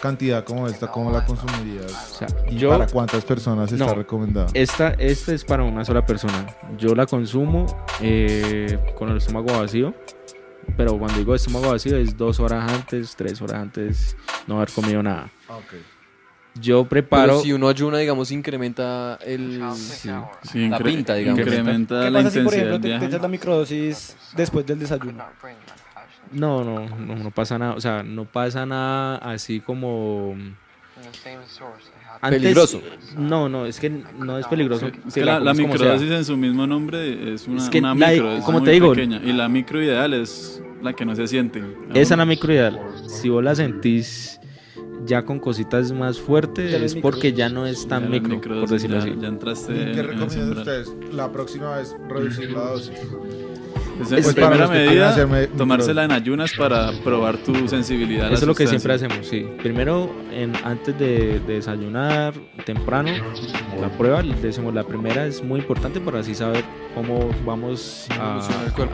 [0.00, 1.90] cantidad como esta, ¿cómo la consumirías?
[2.12, 3.94] O sea, ¿Y yo, para cuántas personas está No.
[3.94, 4.46] recomendada?
[4.54, 6.46] esta, esta es para una sola persona.
[6.78, 7.66] Yo la consumo
[8.00, 9.94] eh, con el estómago vacío.
[10.76, 14.16] Pero cuando digo estómago vacío es dos horas antes, tres horas antes
[14.48, 15.30] no haber comido nada.
[15.48, 15.58] Ah,
[16.60, 17.40] Yo Pero preparo...
[17.40, 19.62] si uno ayuna, digamos, incrementa el.
[19.74, 21.40] Sí, La incre- pinta, digamos.
[21.40, 24.78] Incrementa ¿Qué la pasa si, por intensidad ejemplo, te, te echas la microdosis después del
[24.78, 25.24] desayuno?
[26.32, 27.74] No, no, no, no pasa nada.
[27.74, 30.34] O sea, no pasa nada así como...
[32.22, 32.80] Antes- Peligroso.
[33.18, 34.90] No, no, es que no es peligroso.
[35.06, 38.08] Es que la, la microdosis en su mismo nombre es una, Es que una la-
[38.08, 39.20] micro, es como muy te digo- pequeña.
[39.22, 41.62] Y la micro ideal es la que no se siente.
[41.92, 42.80] Esa es la micro ideal.
[43.06, 44.40] Si vos la sentís
[45.06, 47.10] ya con cositas más fuertes, es es micro.
[47.10, 49.14] porque ya no es tan micro, por decirlo ya, así.
[49.20, 50.92] ya entraste ¿Y en- qué recomiendan ustedes?
[51.12, 52.92] La próxima vez reducir la dosis.
[54.00, 58.26] Es, Pues en para primera medida, tomársela en ayunas para probar tu sensibilidad.
[58.26, 59.46] a la Eso es lo que siempre hacemos, sí.
[59.62, 62.34] Primero, en, antes de, de desayunar
[62.66, 63.10] temprano,
[63.80, 66.62] la prueba, decimos la primera es muy importante para así saber
[66.94, 68.38] cómo vamos a,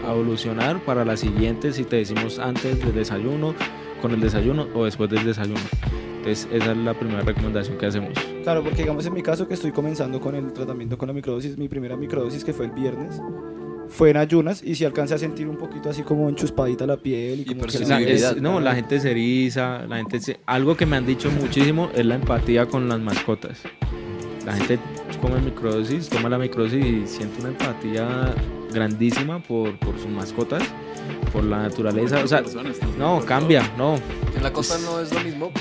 [0.07, 3.57] a evolucionar para la siguiente, si te decimos antes del desayuno,
[4.03, 5.61] con el desayuno o después del desayuno.
[6.19, 8.11] Entonces, esa es la primera recomendación que hacemos.
[8.43, 11.57] Claro, porque digamos en mi caso que estoy comenzando con el tratamiento con la microdosis,
[11.57, 13.21] mi primera microdosis que fue el viernes,
[13.89, 17.41] fue en ayunas y si alcancé a sentir un poquito así como enchuspadita la piel
[17.41, 18.37] y como que la- Sensibilidad.
[18.37, 21.91] es- no, la gente se eriza, la gente se- algo que me han dicho muchísimo
[21.95, 23.61] es la empatía con las mascotas.
[24.47, 24.79] La gente
[25.21, 28.35] come microdosis, toma la microdosis y siente una empatía
[28.73, 30.63] grandísima por, por sus mascotas,
[31.33, 32.19] por la naturaleza.
[32.23, 32.43] O sea,
[32.99, 33.97] no, cambia, no.
[34.37, 35.53] En la costa no es lo mismo.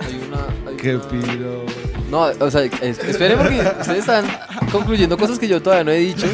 [0.00, 0.70] Hay una.
[0.70, 1.64] hay Qué una- piro.
[2.10, 4.24] No, o sea, es- esperen porque ustedes están
[4.70, 6.26] concluyendo cosas que yo todavía no he dicho,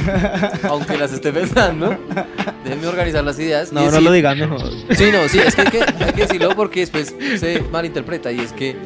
[0.69, 1.97] aunque las esté pensando.
[2.65, 3.73] Déjenme organizar las ideas.
[3.73, 4.61] No, no decir- lo digas mejor.
[4.91, 8.41] Sí, no, sí, es que hay, que hay que decirlo porque después se malinterpreta y
[8.41, 8.77] es que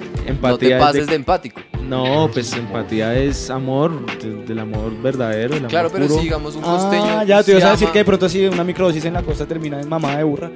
[0.42, 1.60] no te es pases de- de empático.
[1.88, 6.18] No, pues empatía es amor, de- del amor verdadero, el amor Claro, pero puro.
[6.18, 7.18] si digamos un costeño.
[7.18, 9.12] Ah, ya te se ibas a decir ama- que de pronto si una microdosis en
[9.14, 10.50] la costa termina en mamá de burra.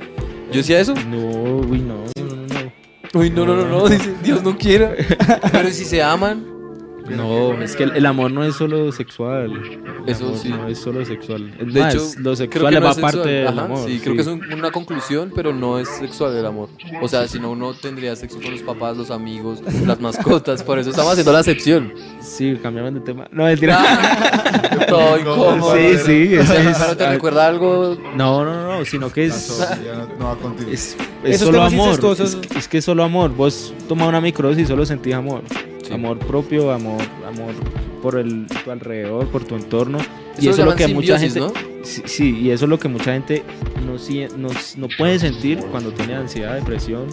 [0.51, 0.95] Yo decía eso.
[0.95, 1.19] No,
[1.69, 3.19] uy, no, no, no.
[3.21, 4.93] Uy, no, no, no, no, dice, Dios no quiera.
[5.53, 6.45] Pero si se aman,
[7.17, 9.53] No, es que el, el amor no es solo sexual.
[10.07, 10.49] El Eso amor sí.
[10.49, 11.55] No es solo sexual.
[11.59, 13.15] Es de más, hecho, lo creo sexual que no va es sexual.
[13.15, 13.79] aparte del Ajá, amor.
[13.89, 16.69] Sí, creo que es un- una conclusión, pero no es sexual el amor.
[17.03, 20.63] O sea, si no, uno tendría sexo con los papás, los amigos, las mascotas.
[20.63, 21.93] Por eso estamos haciendo la excepción.
[22.21, 23.29] Sí, cambiamos de tema.
[23.33, 23.79] No, es mentira.
[24.89, 25.75] Todo incómodo.
[25.77, 26.35] sí, sí.
[26.35, 27.97] es- es- ¿Pero te recuerda algo?
[28.17, 29.59] no, no, no, sino que es.
[29.85, 30.75] ya no, va a continuar.
[30.75, 31.89] Es, es Esos solo temas amor.
[31.91, 33.31] incestuosos- Es, es que es solo amor.
[33.35, 35.43] Vos tomas una microdosis y solo sentís amor.
[35.89, 35.95] Sí.
[35.95, 37.55] Amor propio, amor, amor
[38.03, 39.99] por el, tu alrededor, por tu entorno.
[39.99, 41.41] Eso y eso es lo que mucha gente.
[41.83, 43.43] Sí, sí, y eso es lo que mucha gente
[43.87, 43.95] no,
[44.37, 47.07] no, no puede sentir cuando tiene ansiedad, depresión,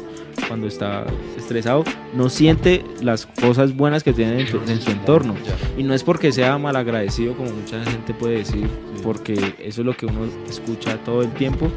[0.48, 1.06] cuando está
[1.38, 1.86] estresado.
[2.14, 5.36] No siente las cosas buenas que tiene en, en su entorno.
[5.78, 8.68] Y no es porque sea malagradecido, como mucha gente puede decir,
[9.02, 11.72] porque eso es lo que uno escucha todo el tiempo,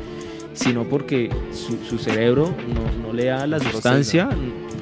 [0.54, 4.28] sino porque su, su cerebro no, no le da la sustancia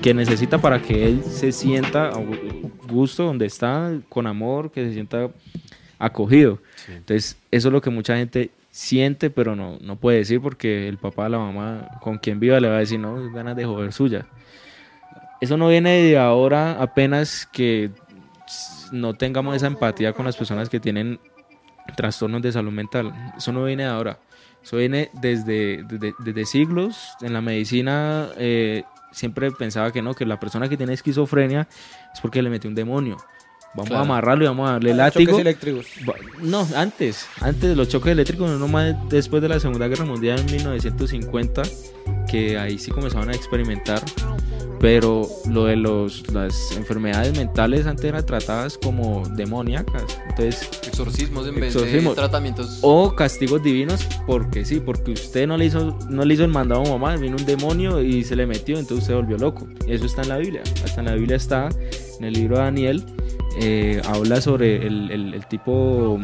[0.02, 4.84] que necesita para que él se sienta a gu- gusto donde está, con amor, que
[4.84, 5.30] se sienta
[5.98, 6.58] acogido.
[6.88, 10.98] Entonces, eso es lo que mucha gente siente, pero no, no puede decir porque el
[10.98, 13.92] papá, la mamá, con quien viva le va a decir, no, es ganas de joder
[13.92, 14.26] suya.
[15.40, 17.90] Eso no viene de ahora apenas que
[18.92, 21.18] no tengamos esa empatía con las personas que tienen
[21.96, 23.12] trastornos de salud mental.
[23.36, 24.18] Eso no viene de ahora.
[24.62, 27.10] Eso viene desde, desde, desde siglos.
[27.20, 28.84] En la medicina eh,
[29.16, 31.66] siempre pensaba que no, que la persona que tiene esquizofrenia
[32.12, 33.16] es porque le metió un demonio.
[33.76, 35.32] Vamos a amarrarlo y vamos a darle látigo.
[35.32, 35.86] Choques eléctricos.
[36.42, 40.40] No, antes, antes de los choques eléctricos, no más después de la Segunda Guerra Mundial
[40.40, 41.62] en 1950,
[42.26, 44.02] que ahí sí comenzaban a experimentar,
[44.80, 51.60] pero lo de los, las enfermedades mentales antes eran tratadas como demoníacas, entonces, Exorcismos en
[51.60, 52.78] vez de tratamientos.
[52.82, 56.82] o castigos divinos, porque sí, porque usted no le hizo, no le hizo el mandado
[56.82, 59.66] a mamá, vino un demonio y se le metió, entonces usted volvió loco.
[59.86, 61.68] Eso está en la Biblia, hasta en la Biblia está,
[62.18, 63.04] en el libro de Daniel,
[63.60, 66.18] eh, habla sobre el, el- el tipo,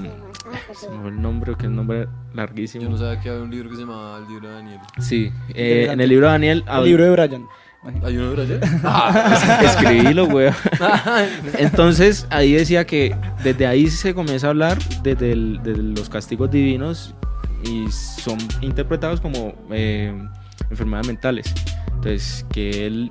[0.75, 2.85] se me fue el nombre, que es un nombre larguísimo.
[2.85, 4.79] Yo no sabía que había un libro que se llamaba El libro de Daniel.
[4.99, 7.47] Sí, eh, en el libro de Daniel El libro de Brian.
[8.05, 9.61] ¿Hay uno de allá?
[9.65, 10.51] escribílo, güey.
[11.59, 16.51] Entonces ahí decía que desde ahí se comienza a hablar desde, el- desde los castigos
[16.51, 17.15] divinos
[17.65, 20.13] y son interpretados como eh,
[20.71, 21.55] enfermedades mentales.
[21.95, 23.11] Entonces que él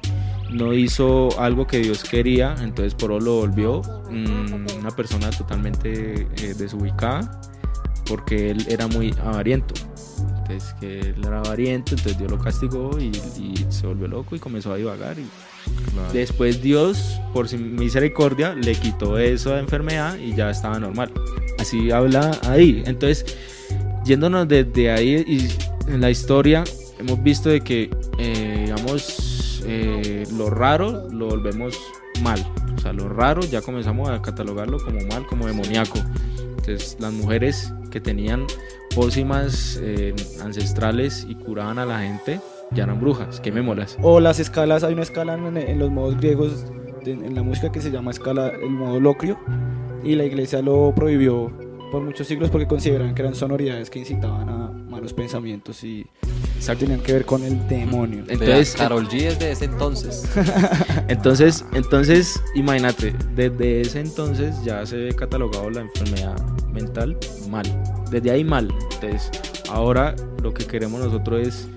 [0.52, 6.54] no hizo algo que Dios quería, entonces por lo volvió mm, una persona totalmente eh,
[6.58, 7.41] desubicada
[8.06, 9.74] porque él era muy avariento.
[10.39, 14.39] Entonces que él era avariento, entonces Dios lo castigó y, y se volvió loco y
[14.39, 15.26] comenzó a divagar y
[16.14, 21.12] Después Dios, por su misericordia, le quitó esa enfermedad y ya estaba normal.
[21.60, 22.84] Así habla ahí.
[22.86, 23.38] Entonces,
[24.06, 25.47] yéndonos desde ahí y
[25.91, 26.64] en la historia,
[26.99, 31.78] hemos visto de que, eh, digamos, eh, lo raro lo volvemos
[32.24, 32.39] mal.
[32.76, 35.99] O sea, lo raro ya comenzamos a catalogarlo como mal, como demoníaco.
[36.57, 38.45] Entonces, las mujeres que tenían
[38.95, 42.39] pócimas eh, ancestrales y curaban a la gente,
[42.72, 43.97] ya eran brujas, quemémoslas.
[44.01, 46.66] O las escalas, hay una escala en, en los modos griegos
[47.03, 49.38] de- en la música que se llama escala, el modo locrio,
[50.03, 51.51] y la iglesia lo prohibió
[51.92, 56.08] por muchos siglos porque consideraban que eran sonoridades que incitaban a malos pensamientos y
[56.78, 58.20] tenían que ver con el demonio.
[58.20, 60.30] Entonces, Entonces, Carol G es de ese entonces.
[61.08, 66.39] Entonces, entonces, imagínate, desde ese entonces ya se ve catalogado la enfermedad
[66.72, 67.18] mental
[67.50, 67.66] mal.
[68.10, 68.74] Desde ahí mal.
[68.94, 69.30] Entonces,
[69.70, 71.68] ahora lo que queremos nosotros es,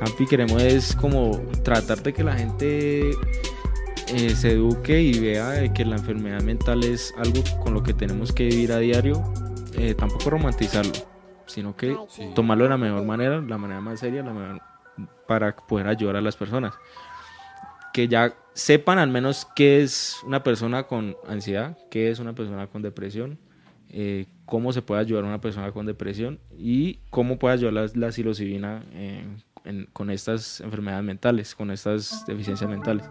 [0.00, 3.10] Ampi, queremos es como tratar de que la gente
[4.14, 8.32] eh, se eduque y vea que la enfermedad mental es algo con lo que tenemos
[8.32, 9.22] que vivir a diario.
[9.78, 10.92] Eh, tampoco romantizarlo,
[11.46, 12.32] sino que Sí.
[12.34, 14.60] tomarlo de la mejor manera, la manera más seria, la mejor,
[15.26, 16.74] para poder ayudar a las personas
[17.92, 22.66] que ya sepan al menos qué es una persona con ansiedad, qué es una persona
[22.66, 23.38] con depresión,
[23.90, 27.86] eh, cómo se puede ayudar a una persona con depresión y cómo puede ayudar la,
[27.94, 29.24] la psilocibina eh,
[29.64, 33.04] en- con estas enfermedades mentales, con estas deficiencias mentales.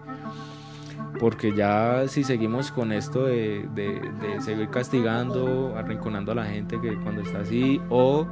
[1.19, 6.79] Porque ya si seguimos con esto de, de- de seguir castigando, arrinconando a la gente
[6.79, 8.27] que cuando está así, o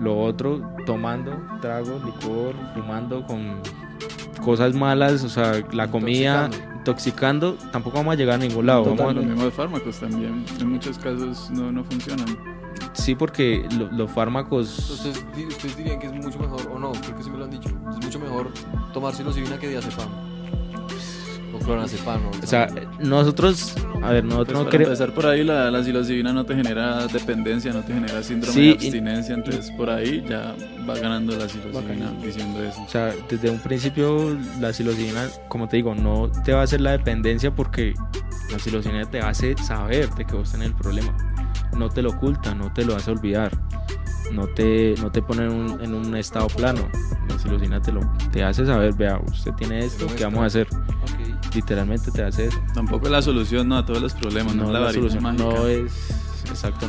[0.00, 3.60] lo otro, tomando trago, licor, fumando con
[4.44, 6.48] cosas malas, o sea, la comida,
[6.78, 8.84] intoxicando, tampoco vamos a llegar a ningún lado.
[8.84, 12.26] Vamos a- Los mismos fármacos también, en muchos casos no, no funcionan.
[12.94, 15.02] sí, porque lo- los fármacos...
[15.36, 17.50] Di- ustedes dirían que es mucho mejor, o no, creo que sí me lo han
[17.50, 17.68] dicho.
[17.90, 18.50] Es mucho mejor
[18.92, 20.08] tomar psilocibina que diazepam.
[21.60, 22.20] O clonazepam.
[22.42, 22.68] O sea,
[23.00, 25.00] nosotros, a ver, Pues nosotros no para queremos...
[25.00, 28.60] empezar por ahí, la, la psilocibina no te genera dependencia, no te genera síndrome Sí,
[28.60, 30.54] de y- abstinencia, entonces por ahí ya
[30.88, 32.82] va ganando la psilocibina diciendo eso.
[32.82, 36.80] O sea, desde un principio la psilocibina, como te digo, no te va a hacer
[36.80, 37.94] la dependencia porque
[38.52, 41.14] la psilocibina te hace saber de que vos tenés el problema.
[41.76, 43.52] No te lo oculta, no te lo hace olvidar.
[44.32, 46.86] No te, no te pone en un, en un estado plano.
[47.28, 48.00] La psilocibina te, lo,
[48.32, 50.66] te hace saber, vea, usted tiene esto, ¿qué vamos a hacer?
[51.54, 52.58] Literalmente te hace eso.
[52.74, 55.44] Tampoco es la solución no, a todos los problemas, no, es la, la solución mágica.
[55.44, 55.92] no es...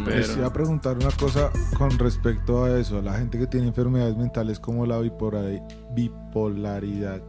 [0.05, 3.37] Pero- es- Les iba a preguntar una cosa con respecto a eso, a la gente
[3.37, 5.61] que tiene enfermedades mentales como la bipolari-
[5.93, 7.21] bipolaridad.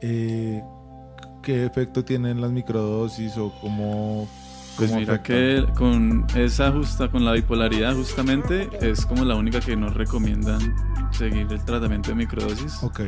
[0.00, 0.62] eh,
[1.42, 4.28] ¿Qué efecto tienen las microdosis o cómo...
[4.76, 9.74] Pues mira que con esa justa, con la bipolaridad justamente es como la única que
[9.74, 10.60] nos recomiendan
[11.10, 12.82] seguir el tratamiento de microdosis.
[12.82, 13.00] Ok,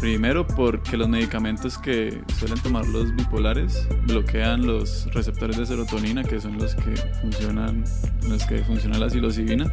[0.00, 6.40] Primero porque los medicamentos que suelen tomar los bipolares bloquean los receptores de serotonina que
[6.40, 7.82] son los que funcionan,
[8.28, 9.66] los que funciona la psilocibina.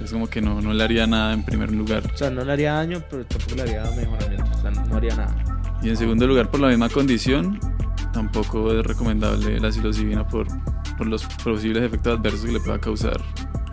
[0.00, 2.04] Es como que no, no le haría nada en primer lugar.
[2.14, 4.50] O sea, no le haría daño, pero tampoco le haría mejoramiento.
[4.56, 5.34] O sea, no haría nada.
[5.82, 7.58] Y en segundo lugar, por la misma condición,
[8.12, 10.46] tampoco es recomendable la psilocibina por,
[10.96, 13.20] por los posibles efectos adversos que le pueda causar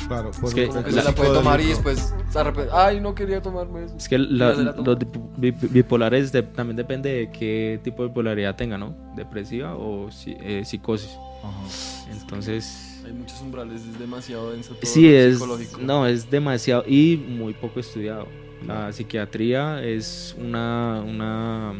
[0.07, 2.71] Claro, por Es que- efecto se la puede tomar y después se arrepiente.
[2.73, 3.95] Ay, no quería tomarme eso.
[3.97, 8.09] Es que la- la los bi- bi- bipolares de- también depende de qué tipo de
[8.09, 8.95] bipolaridad tenga, ¿no?
[9.15, 11.11] Depresiva o eh, psicosis.
[11.43, 12.11] Ajá.
[12.11, 15.79] Entonces, Hay muchos umbrales, es demasiado denso todo sí es, psicológico.
[15.81, 18.27] no, es demasiado y muy poco estudiado.
[18.65, 21.73] La psiquiatría es una, una,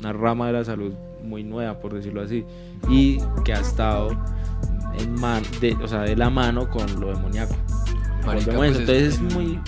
[0.00, 2.44] una rama de la salud muy nueva, por decirlo así,
[2.90, 4.10] y que ha estado
[4.98, 7.54] en man, de, o sea, de la mano con lo demoníaco.
[8.24, 8.70] Marica, pues.
[8.78, 9.60] Entonces es en- muy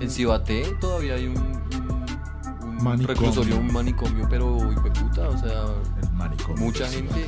[0.00, 3.06] En Cibaté todavía hay un, un, un Manicomio.
[3.06, 4.56] reclusorio, un manicomio, pero
[4.94, 5.64] puta, o sea,
[6.02, 6.62] El manicomio.
[6.64, 7.26] mucha gente.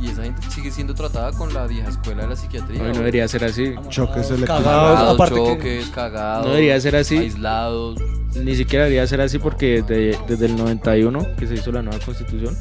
[0.00, 2.78] Y esa gente sigue siendo tratada con la vieja escuela de la psiquiatría.
[2.82, 3.74] no, no debería ser así.
[3.90, 4.28] Choques.
[4.46, 6.46] Cagados, aparte que- choques, cagados.
[6.46, 7.16] No debería ser así.
[7.18, 7.98] Aislados.
[8.36, 11.98] Ni siquiera debería ser así porque de- desde el 91 que se hizo la nueva
[12.04, 12.56] constitución,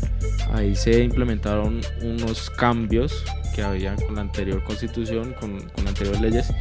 [0.53, 3.23] ahí se implementaron unos cambios
[3.55, 6.53] que había con la anterior constitución, con, con las anteriores leyes,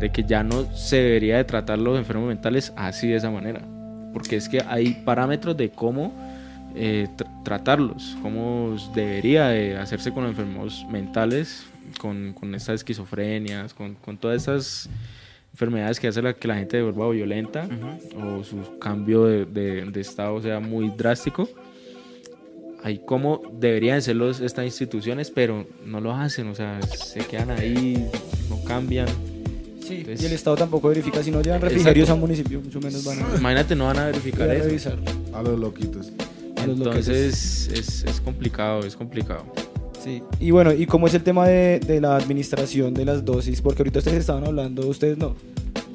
[0.00, 3.62] de que ya no se debería de tratar los enfermos mentales así de esa manera.
[4.12, 6.12] Porque es que hay parámetros de cómo
[6.74, 11.66] eh, tr- tratarlos, cómo debería de hacerse con los enfermos mentales,
[12.00, 14.88] con, con estas esquizofrenias, con, con todas estas
[15.52, 17.66] enfermedades que hacen la, que la gente se vuelva violenta
[18.20, 21.48] o su cambio de, de- de estado sea muy drástico.
[22.82, 27.50] Hay como deberían ser los, estas instituciones, pero no lo hacen, o sea, se quedan
[27.50, 28.08] ahí,
[28.48, 29.08] no cambian.
[29.86, 31.22] Sí, Entonces- y el Estado tampoco verifica.
[31.22, 34.02] Si no llevan refrigerios a un municipio, mucho menos van a, Imagínate, no van a
[34.02, 34.64] van verificar a eso.
[34.64, 34.98] revisar.
[35.34, 36.12] A los loquitos.
[36.56, 37.08] a los loquetes.
[37.08, 39.44] Entonces es, es complicado, es complicado.
[40.02, 40.22] Sí.
[40.38, 43.60] Y bueno, ¿y cómo es el tema de, de la administración de las dosis?
[43.60, 45.34] Porque ahorita ustedes estaban hablando, ustedes no.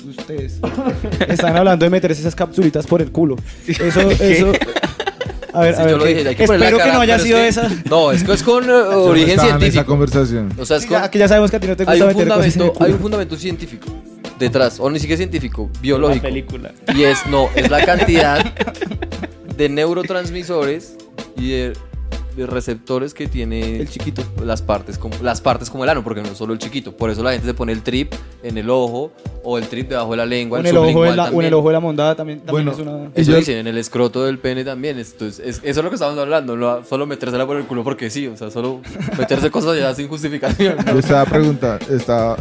[0.07, 0.59] Ustedes
[1.29, 3.35] están hablando de meterse esas capsulitas por el culo.
[3.67, 4.51] Eso, eso.
[5.53, 5.91] A ver, Sí, a ver.
[5.93, 7.47] yo lo dije, hay que espero la que cara, no haya pero es sido que-
[7.47, 7.69] esa.
[7.89, 8.73] No, es que es con no
[9.03, 9.85] origen en esa científico.
[9.85, 10.53] conversación.
[10.57, 11.99] O sea, es Sí, con, ya, que ya sabemos que a ti no te hay
[11.99, 13.87] gusta un meter cosas en el fundamento, hay un fundamento científico
[14.39, 16.23] detrás, o ni siquiera científico, biológico.
[16.23, 16.71] película.
[16.95, 18.43] Y es, no, es la cantidad
[19.57, 20.95] de neurotransmisores
[21.37, 21.73] y de,
[22.35, 24.23] de receptores que tiene El chiquito.
[24.43, 26.95] las partes, como, las partes como el ano, porque no es solo el chiquito.
[26.95, 28.13] Por eso la gente se pone el trip
[28.43, 29.11] en el ojo
[29.43, 30.57] o el trip debajo de la lengua.
[30.57, 31.45] O en el ojo de la, o en también.
[31.47, 33.11] el ojo de la mondada también, también Bueno, es una.
[33.15, 34.97] Eso Yo- dicen, en el escroto del pene también.
[34.97, 38.09] Entonces, es- eso es lo que estamos hablando, no solo metérsela por el culo porque
[38.09, 38.81] sí, o sea, solo
[39.17, 40.77] meterse cosas ya sin justificación.
[40.85, 40.93] ¿no?
[40.93, 42.37] Yo estaba preguntando, estaba,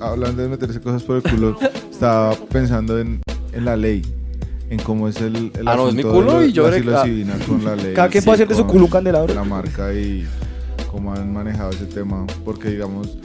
[0.00, 1.58] hablando de meterse cosas por el culo,
[1.90, 3.20] estaba pensando en,
[3.52, 4.02] en la ley,
[4.70, 6.68] en cómo es el, el Ah, no, es mi asunto de culo lo- y yo
[6.70, 7.38] la veré- ah.
[7.46, 7.94] con la ley.
[7.94, 9.34] Cada quien puede hacer de su culo candelabro.
[9.34, 10.26] La marca y
[10.90, 13.18] cómo han manejado ese tema, porque digamos,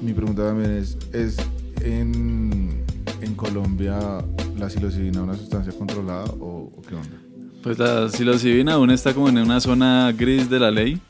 [0.00, 1.36] mi pregunta también es, ¿es
[1.82, 2.82] en,
[3.20, 3.98] en Colombia
[4.58, 7.16] la psilocibina una sustancia controlada o, o qué onda?
[7.62, 11.00] Pues la psilocibina aún está como en una zona gris de la ley.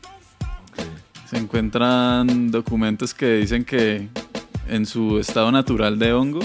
[0.70, 0.84] Ok.
[1.28, 4.08] Se encuentran documentos que dicen que
[4.68, 6.40] en su estado natural de hongo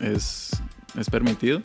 [0.00, 0.50] es,
[0.98, 1.60] es permitido,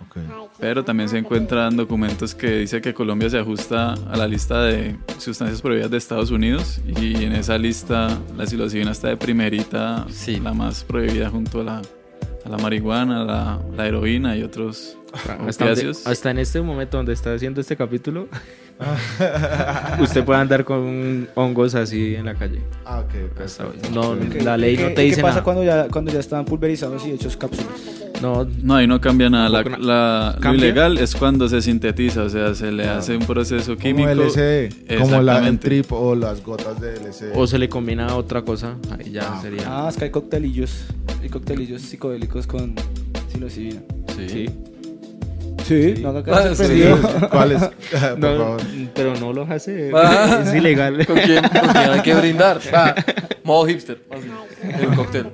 [0.00, 0.16] ok.
[0.58, 4.96] pero también se encuentran documentos que dice que Colombia se ajusta a la lista de
[5.18, 10.40] sustancias prohibidas de Estados Unidos y en esa lista la psilocibina está de primerita, Sí.
[10.40, 11.82] la más prohibida junto a la,
[12.44, 14.96] a la marihuana, la, la heroína y otros
[15.46, 18.26] Hasta, donde- hasta en este momento donde está haciendo este capítulo,
[20.00, 22.60] usted puede andar con hongos así en la calle.
[22.84, 23.40] Ah, ok, ok.
[23.42, 23.64] Hasta.
[23.92, 25.44] No, ¿Qué- la ley no qué- te ¿y dice ¿Qué pasa nada.
[25.44, 27.70] cuando ya, cuando ya están pulverizados y hechos cápsulas?
[28.24, 29.50] No, No, ahí no cambia nada.
[29.78, 33.78] La- lo ilegal es cuando se sintetiza, o sea, se le hace un proceso Como
[33.78, 34.08] químico.
[34.10, 37.32] LSD, como la, el trip o las gotas de LSD.
[37.34, 39.62] o se le combina a otra cosa, ahí ya Ah, sería.
[39.66, 40.86] Ah, es que hay coctelillos.
[41.22, 42.74] Hay coctelillos psicodélicos con
[43.30, 43.80] psilocibina.
[44.16, 44.28] Sí.
[44.28, 44.46] Sí.
[45.66, 46.02] Sí, Sí.
[46.02, 46.98] no, acá Ah, sorprendido.
[47.30, 47.62] ¿Cuáles?
[47.90, 48.60] Por No, favor.
[48.94, 49.90] pero no los hace.
[49.94, 50.42] Ah.
[50.46, 51.06] Es ilegal.
[51.06, 52.60] ¿Con quién, con quién hay que brindar?
[52.72, 52.94] Ah,
[53.44, 53.98] modo hipster.
[54.10, 54.28] así,
[54.82, 55.26] el cóctel.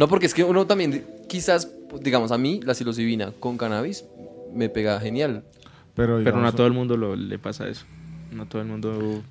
[0.00, 1.68] No, porque es que uno también, quizás,
[2.00, 4.06] digamos, a mí la psilocibina con cannabis
[4.54, 5.42] me pega genial.
[5.94, 7.84] Pero, Pero no a todo el mundo lo- le pasa eso.
[8.32, 9.22] No a todo el mundo.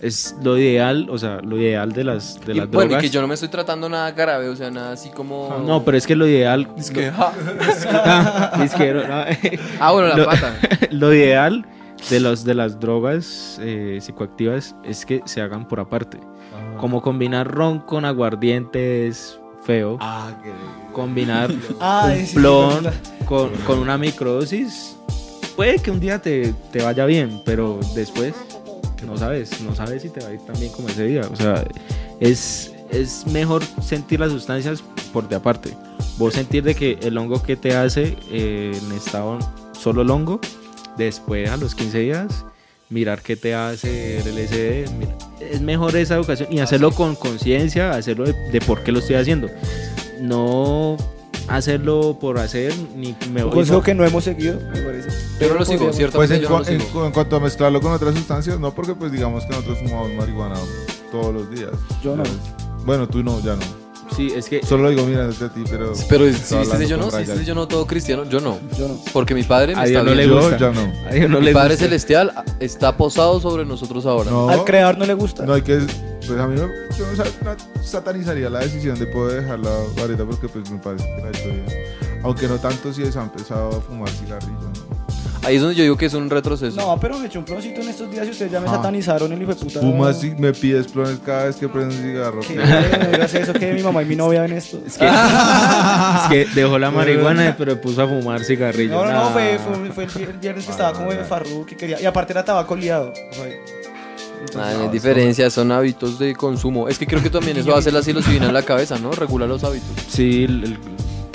[0.00, 3.02] Es lo ideal, o sea, lo ideal de las, de Y, las bueno, y drogas.
[3.02, 5.62] que yo no me estoy tratando nada grave, o sea, nada así como...
[5.66, 6.68] No, pero es que lo ideal.
[6.78, 7.32] Es que, ja.
[7.92, 9.24] Ah, es que no, no.
[9.80, 10.54] Ah, bueno, la Lo- pata.
[10.90, 11.66] lo ideal
[12.08, 16.18] de, los, de las drogas eh, psicoactivas es que se hagan por aparte.
[16.78, 19.37] Como combinar ron con aguardiente es
[19.68, 19.98] feo.
[20.00, 20.30] Ah.
[20.94, 24.96] Combinar Ah, un sí, plon sí, con, con una microdosis
[25.56, 28.32] puede que un día te, te vaya bien, pero después
[29.06, 31.22] no sabes, no sabes si te va a ir tan bien como ese día.
[31.30, 31.64] O sea,
[32.20, 35.76] es, es mejor sentir las sustancias por de aparte.
[36.16, 39.38] Vos sentir de que el hongo que te hace eh, en estado
[39.72, 40.40] solo el hongo,
[40.96, 42.44] después a los 15 días
[42.90, 44.90] mirar qué te hace el LSD.
[44.98, 48.98] mira, es mejor esa educación y hacerlo con conciencia, hacerlo de, de por qué lo
[49.00, 49.48] estoy haciendo.
[50.20, 50.96] No
[51.48, 55.08] hacerlo por hacer, ni me Un voy consejo que no hemos seguido, me parece.
[55.40, 56.16] Yo no lo sigo, cierto.
[56.18, 56.92] Pues en, yo no cua- lo en sigo.
[56.92, 60.12] cu- en cuanto a mezclarlo con otras sustancias, no, porque pues digamos que nosotros fumamos
[60.12, 60.56] marihuana
[61.10, 61.70] todos los días.
[62.02, 62.24] Yo no.
[62.84, 63.87] Bueno, tú no, ya no.
[64.16, 65.92] Sí, es que Solo lo digo mirándote a ti, pero...
[66.08, 68.58] Pero si viste yo no, si viste yo no todo cristiano, yo no.
[68.76, 68.98] Yo no.
[69.12, 70.26] Porque mi padre me A está Dios no le.
[70.26, 70.56] Yo gusta.
[70.58, 70.92] ya no.
[71.08, 71.84] a Dios no Mi le Padre gusta.
[71.84, 74.30] Celestial está posado sobre nosotros ahora.
[74.30, 75.44] No, Al creador no le gusta.
[75.44, 75.78] no hay que...
[76.26, 79.70] Pues a mí no, yo no sa- no satanizaría la decisión de poder dejar la
[79.98, 82.22] vareta porque pues me parece que la.
[82.24, 84.87] Aunque no tanto si han empezado a fumar cigarrillo, ¿no?
[85.48, 86.76] Ahí es donde yo digo que es un retroceso.
[86.76, 88.72] No, pero me echó un ploncito en estos días y ustedes ya me Ah.
[88.72, 89.80] satanizaron el hijo de puta.
[89.80, 92.40] Fumas y me pides plones cada vez que prendes un cigarro.
[92.40, 92.54] ¿Qué?
[92.56, 94.78] No digas eso, que mi mamá y mi novia ven esto.
[94.86, 98.92] Es que, es que dejó la marihuana, pero puso a fumar cigarrillos.
[99.04, 101.76] No, no, fue, fue, fue el vier- el viernes que estaba como en Farru que
[101.76, 102.00] quería.
[102.00, 103.12] Y aparte era tabaco liado.
[104.54, 106.88] Ah, no no, hay diferencia, son hábitos de consumo.
[106.88, 109.10] Es que creo que también eso hace la psilocibina en la cabeza, ¿no?
[109.12, 109.88] Regula los hábitos.
[110.08, 110.78] Sí, el- el-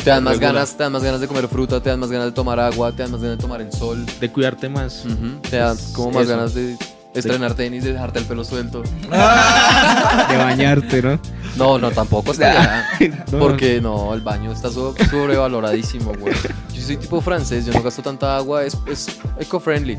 [0.04, 2.26] Te dan más ganas, te dan más ganas de comer fruta, te dan más ganas
[2.28, 4.06] de tomar agua, te dan más ganas de tomar el sol.
[4.20, 5.04] de cuidarte más.
[5.50, 6.32] Te dan como más Eso.
[6.36, 6.78] ganas de
[7.14, 8.82] estrenar tenis, de dejarte el pelo suelto.
[9.10, 11.20] De bañarte, ¿no?
[11.56, 12.88] No, no, tampoco está allá.
[13.32, 13.40] No.
[13.40, 16.34] Porque no, el baño está so- sobrevaloradísimo, güey.
[16.74, 19.08] Yo soy tipo francés, yo no gasto tanta agua, es, es
[19.40, 19.98] eco-friendly.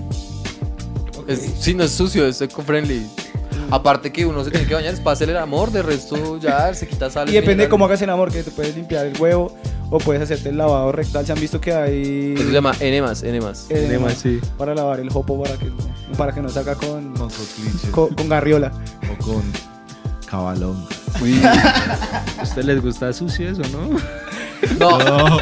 [1.26, 3.06] Es- Sí, no es sucio, es eco-friendly.
[3.70, 6.72] Aparte que uno se tiene que bañar, es para hacer el amor, de resto ya
[6.74, 7.28] se quita sal.
[7.28, 9.54] Y depende de cómo hagas el amor, que te puedes limpiar el huevo
[9.90, 11.24] o puedes hacerte el lavado rectal.
[11.26, 12.34] Se han visto que hay.
[12.36, 13.66] Eso se llama enemas, enemas.
[13.70, 14.40] eh, Enema, sí.
[14.58, 15.70] Para lavar el jopo para que,
[16.16, 17.28] para que no salga con, Con
[17.90, 18.72] con, con garriola.
[19.12, 19.42] o con
[20.26, 20.86] cabalón.
[21.22, 21.40] Uy,
[22.38, 23.98] ¿A ustedes les gusta sucio eso, no?
[24.78, 25.38] no, No,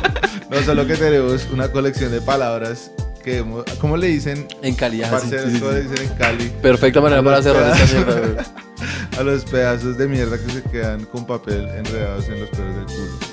[0.51, 2.91] no, solo que tenemos una colección de palabras
[3.23, 3.45] que,
[3.81, 4.47] ¿cómo le dicen?
[4.63, 5.79] en sí, Parceros, sí, sí, ¿cómo sí.
[5.79, 6.53] le dicen en Cali?
[6.63, 8.37] Perfecta manera para cerrar esta mierda, güey.
[9.19, 12.85] A los pedazos de mierda que se quedan con papel enredados en los pelos del
[12.87, 13.33] culo.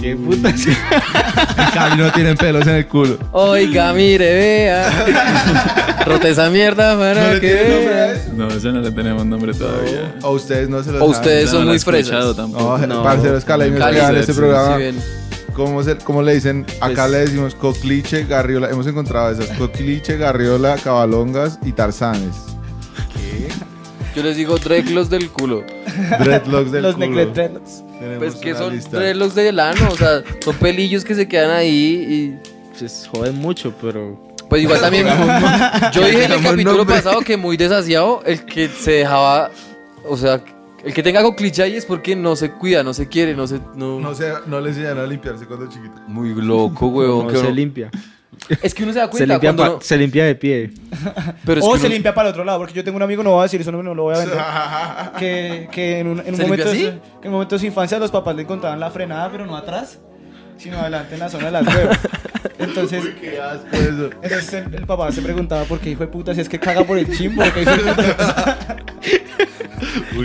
[0.00, 0.66] ¿Qué putas?
[0.66, 3.18] En Cali no tienen pelos en el culo.
[3.32, 5.96] Oiga, mire, vea.
[6.06, 8.14] Rota esa mierda ¿No para le que tienen nombre a vea.
[8.14, 8.32] eso?
[8.34, 10.14] No, eso no le tenemos nombre todavía.
[10.22, 12.34] O ustedes no se lo O ustedes son no muy fresas.
[12.36, 12.78] tampoco.
[12.78, 13.02] No, No.
[13.02, 14.76] parceros caleños Cali, que este programa.
[14.76, 14.96] Sí, bien.
[15.56, 16.66] ¿Cómo, se- cómo le dicen?
[16.82, 18.68] Acá Pues- le decimos cocliche, garriola.
[18.70, 19.56] Hemos encontrado esas.
[19.56, 22.34] Cocliche, garriola, cabalongas y tarzanes.
[24.14, 25.62] Yo les digo dreadlocks del culo.
[26.20, 27.26] Dreadlocks del Los culo.
[27.32, 27.82] dreadlocks.
[27.98, 28.98] Tenemos Pues que son lista.
[28.98, 32.38] dreadlocks de lano, o sea, son pelillos que se quedan ahí
[32.78, 34.18] Pues joden mucho, pero.
[34.38, 35.06] y pues igual también
[35.92, 36.96] yo dije en el capítulo nombre.
[36.96, 39.50] pasado que muy desasiado el que se dejaba,
[40.08, 40.40] o sea,
[40.86, 43.60] el que tenga coclicha ahí es porque no se cuida, no se quiere, no se
[43.74, 45.94] no, No, sé, no le enseñaron a limpiarse cuando chiquito.
[46.06, 47.90] muy loco, huevón, No que se uno- limpia.
[48.62, 50.70] es que uno se da Se cuenta limpia, cuando pa- se limpia de pie.
[51.44, 53.02] pero es O que se uno- limpia para el otro lado, porque yo tengo un
[53.02, 54.38] amigo, no voy a decir eso, no, no lo voy a vender.
[55.18, 56.82] que, que en un, en un ¿Se momento, de, así?
[56.84, 56.88] que
[57.22, 59.98] en un momento de su infancia los papás le encontraban la frenada, pero no atrás,
[60.58, 61.98] sino adelante en la zona de las huevas.
[62.58, 64.10] Entonces, Qué asco eso.
[64.22, 66.84] entonces el, el papá se preguntaba por qué hijo de puta, si es que caga
[66.84, 68.76] por el chimbo, que de puta.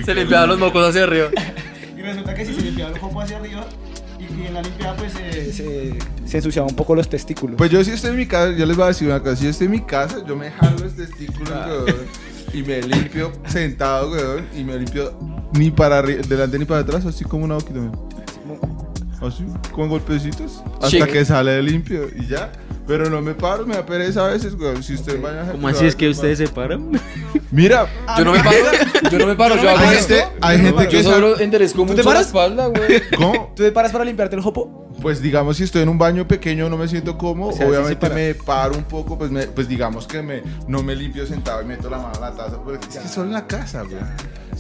[0.06, 1.30] se limpiaban los mocos hacia arriba.
[1.98, 3.64] Y resulta que si se limpiaba el jopo hacia arriba
[4.20, 5.94] y, en la limpiada pues se, se,
[6.26, 7.58] se ensuciaba un poco los testículos.
[7.58, 9.36] Pues yo si estoy en mi casa, yo les voy a decir una cosa.
[9.36, 11.96] Si yo estoy en mi casa, yo me jalo los testículos, weón,
[12.56, 15.14] y me limpio sentado, weón, y me limpio
[15.54, 17.80] ni para arri- delante ni para atrás, así como una boquita.
[19.22, 21.06] Así, con golpecitos, hasta Chic.
[21.08, 22.52] que sale limpio y ya.
[22.88, 24.82] Pero no me paro, me da pereza a veces, weón.
[24.82, 26.90] Si usted vaya a ¿Cómo así es que ustedes se paran?
[27.52, 28.58] Mira, Yo no me paro,
[29.12, 30.16] yo no me paro, yo hago hay esto.
[30.16, 32.28] gente, hay gente que Yo solo enderezco mucho te la paras?
[32.28, 33.02] espalda, güey.
[33.18, 33.54] ¿Cómo?
[33.56, 34.88] ¿Tú te paras para limpiarte el jopo?
[35.02, 38.10] Pues digamos, si estoy en un baño pequeño no me siento cómodo, O sea, obviamente
[38.10, 41.66] me paro un poco, pues, me- pues digamos que me, no me limpio sentado y
[41.66, 43.98] meto la mano en la taza, porque es que solo en la casa, güey.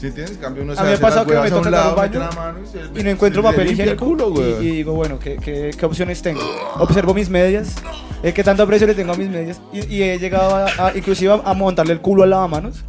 [0.02, 0.36] ¿Sí entiendes?
[0.36, 1.72] En cambio uno se A mí me hace ha pasado las que me toca un
[1.72, 5.20] lado, baño la mano y, se- y no encuentro papel higiénico culo, y, digo, bueno,
[5.20, 6.41] ¿qué, qué, qué opciones tengo?
[6.80, 7.76] Observo mis medias,
[8.24, 10.97] eh, qué tanto aprecio le tengo a mis medias y, y he llegado a, a-
[10.97, 12.84] inclusive a, montarle el culo al lavamanos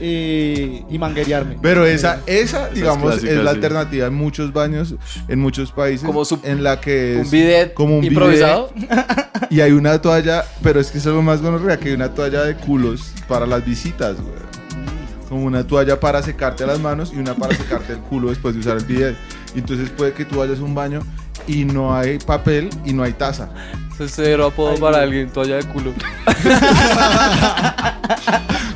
[0.00, 1.56] y, y manguerearme.
[1.62, 3.56] Pero esa, esa, digamos, clásica, es la sí.
[3.56, 4.94] alternativa en muchos baños,
[5.28, 8.70] en muchos países, Como su- en la que es Un bidet como un bidet, improvisado.
[9.50, 12.42] y hay una toalla, pero es que es algo más gonorrea, que hay una toalla
[12.42, 14.45] de culos para las visitas, güey.
[15.28, 18.60] Como una toalla para secarte las manos y una para secarte el culo después de
[18.60, 19.16] usar el bidet.
[19.56, 21.00] Entonces puede que tú vayas a un baño
[21.48, 23.48] y no hay papel y no hay taza.
[23.94, 25.02] Ese cero apodo Ay, para no.
[25.04, 25.92] alguien, toalla de culo.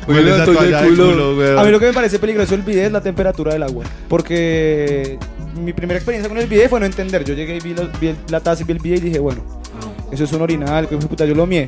[0.05, 1.59] Toalla de culo.
[1.59, 3.85] A mí lo que me parece peligroso del bidet es la temperatura del agua.
[4.09, 5.17] Porque
[5.55, 7.23] mi primera experiencia con el bidet fue no entender.
[7.23, 9.19] Yo llegué y vi, los- vi el- la taza y vi el bidet y dije,
[9.19, 9.41] bueno,
[10.11, 11.67] eso es un orinal, que puta, yo lo mié.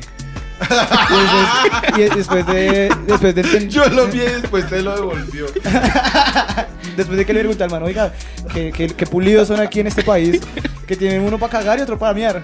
[0.60, 5.46] Y después, y después de, después de Yo lo vi y después te lo devolvió.
[6.96, 8.12] después de que le pregunté al man, oiga,
[8.52, 10.40] que, que, que pulidos son aquí en este país.
[10.86, 12.42] que tiene uno para cagar y otro para miar.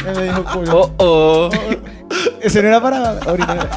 [0.00, 1.50] Y me dijo, coño, Oh, oh.
[2.40, 3.68] ese no era para orinar.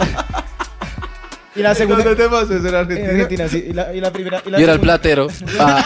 [1.56, 2.04] Y la segunda...
[2.04, 3.10] ¿Dónde te pasó eso en En Argentina?
[3.10, 3.66] Argentina, sí.
[3.70, 4.44] Y la, y la primera...
[4.46, 5.28] Y, la Y era el platero.
[5.60, 5.84] Ah,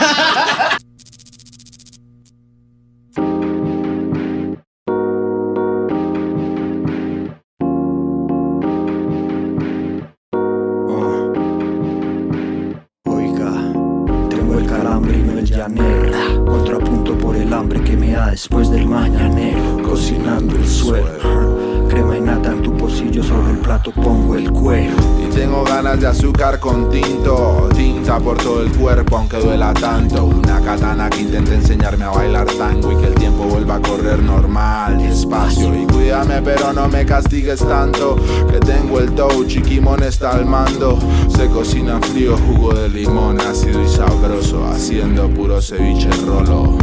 [18.42, 19.84] después del mañanero.
[19.84, 21.88] Cocinando el suelo.
[21.88, 24.96] Crema y nata en tu pocillo, sobre el plato pongo el cuero.
[25.24, 30.26] Y tengo ganas de azúcar con tinto, tinta por todo el cuerpo aunque duela tanto.
[30.26, 34.24] Una katana que intenta enseñarme a bailar tango y que el tiempo vuelva a correr
[34.24, 35.76] normal, despacio.
[35.80, 38.16] Y cuídame pero no me castigues tanto,
[38.50, 40.98] que tengo el dough, chiquimón está al mando.
[41.28, 46.76] Se cocina frío, jugo de limón, ácido y sabroso, haciendo puro ceviche rolo.